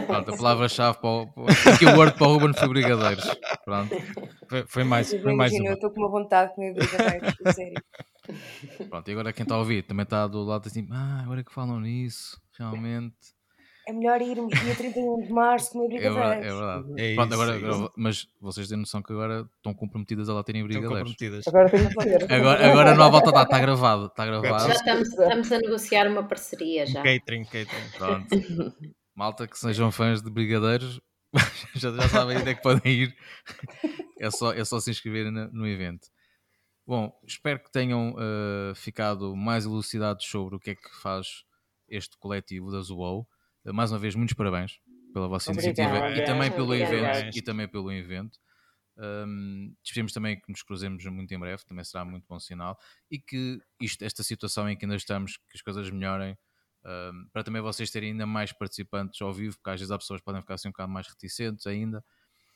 [0.07, 3.25] pronto, a palavra-chave para o, o keyword para o Ruben foi brigadeiros.
[3.63, 3.95] Pronto,
[4.49, 7.33] Foi, foi mais, Eu foi mais imagino, eu estou com uma vontade de comer brigadeiros,
[7.53, 7.81] sério.
[8.89, 11.53] Pronto, e agora quem está a ouvir também está do lado assim, ah, agora que
[11.53, 13.15] falam nisso, realmente,
[13.87, 16.17] É melhor irmos dia 31 de março comer é verdade.
[16.17, 16.59] É brigadeiros.
[16.59, 17.01] verdade.
[17.01, 20.43] É Pronto, isso, agora, é mas vocês têm noção que agora estão comprometidas a lá
[20.43, 21.11] terem Estão brigadeiros.
[21.11, 21.47] comprometidas.
[21.47, 22.31] Agora que ser.
[22.33, 24.67] Agora, agora não há volta a dar, está gravado, está gravado.
[24.67, 27.01] Já estamos, estamos a negociar uma parceria já.
[27.01, 27.89] Catering, catering.
[27.97, 28.27] Pronto.
[29.15, 30.99] Malta que sejam fãs de brigadeiros,
[31.75, 33.15] já, já sabem onde é que podem ir.
[34.19, 36.07] É só, é só se inscreverem no, no evento.
[36.87, 41.43] Bom, espero que tenham eh, ficado mais elucidados sobre o que é que faz
[41.89, 43.27] este coletivo da Zuou.
[43.65, 44.79] Eh, mais uma vez, muitos parabéns
[45.13, 45.81] pela vossa Obrigada.
[45.81, 47.19] iniciativa e também pelo Obrigada.
[47.19, 47.37] evento.
[47.37, 48.39] E também pelo evento.
[48.95, 52.79] Um, esperemos também que nos cruzemos muito em breve, também será muito bom sinal.
[53.11, 56.37] E que isto, esta situação em que ainda estamos, que as coisas melhorem,
[56.85, 60.21] um, para também vocês terem ainda mais participantes ao vivo, porque às vezes há pessoas
[60.21, 61.99] podem ficar assim um bocado mais reticentes ainda,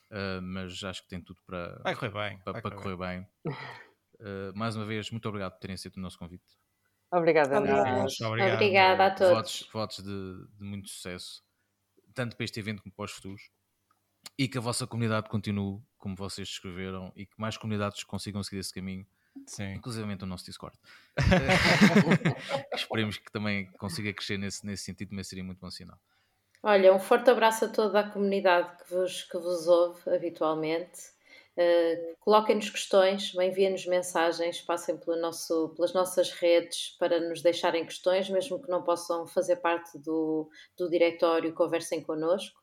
[0.09, 2.39] uh, mas acho que tem tudo para, Vai correr bem.
[2.39, 3.27] para, vai para correr correr bem.
[4.21, 6.45] Uh, mais uma vez, muito obrigado por terem aceito o nosso convite.
[7.11, 7.57] Obrigada.
[7.57, 8.07] Obrigado.
[8.53, 9.33] Obrigada a todos.
[9.33, 11.43] Votos, votos de, de muito sucesso,
[12.13, 13.49] tanto para este evento como para os futuros.
[14.37, 18.59] E que a vossa comunidade continue como vocês descreveram e que mais comunidades consigam seguir
[18.59, 19.05] esse caminho
[19.47, 19.73] Sim.
[19.73, 20.77] inclusive o nosso Discord.
[22.73, 25.99] Esperemos que também consiga crescer nesse, nesse sentido, também seria muito bom sinal.
[26.63, 30.99] Olha, um forte abraço a toda a comunidade que vos, que vos ouve habitualmente.
[31.57, 38.29] Uh, Coloquem-nos questões, enviem-nos mensagens, passem pelo nosso, pelas nossas redes para nos deixarem questões,
[38.29, 42.59] mesmo que não possam fazer parte do, do diretório, conversem connosco.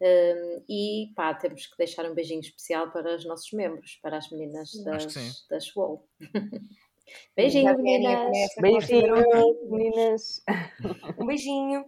[0.00, 4.30] Um, e pá, temos que deixar um beijinho especial para os nossos membros, para as
[4.30, 6.06] meninas das, das SWOL.
[7.34, 8.54] beijinho, meninas!
[8.60, 9.14] Beijinho,
[9.68, 10.44] meninas.
[11.18, 11.84] Um beijinho.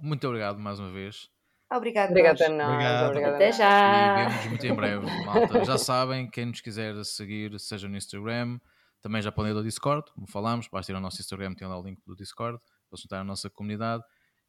[0.00, 1.28] Muito obrigado mais uma vez
[1.76, 2.10] Obrigada.
[2.10, 2.68] Obrigada a nós.
[2.68, 3.06] Obrigado.
[3.08, 3.54] Obrigada a Até nós.
[3.54, 4.28] e já!
[4.28, 5.64] vemos muito em breve, malta.
[5.64, 8.58] Já sabem, quem nos quiser seguir, seja no Instagram,
[9.00, 11.78] também já podem ir ao Discord, como falámos, basta ir ao nosso Instagram, tem lá
[11.78, 12.58] o link do Discord,
[12.88, 14.02] para juntar à nossa comunidade.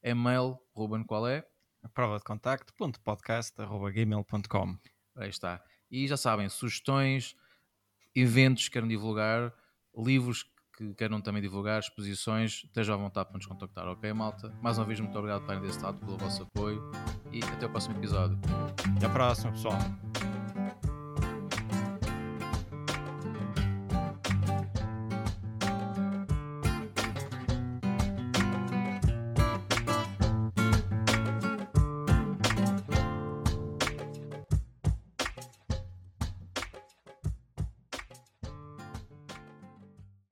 [0.04, 1.44] E-mail, Ruben, qual é?
[1.94, 4.78] Prova de contacto, ponto podcast, arroba gmail.com.
[5.18, 5.62] Aí está.
[5.90, 7.36] E já sabem, sugestões,
[8.16, 9.54] eventos que queiram divulgar,
[9.96, 10.44] livros
[10.76, 14.52] que queiram também divulgar, exposições, estejam à vontade para nos contactar, ok, malta?
[14.62, 16.92] Mais uma vez, muito obrigado por estarem desse lado, pelo vosso apoio
[17.32, 18.38] e até o próximo episódio.
[18.98, 19.78] Até a próxima, pessoal.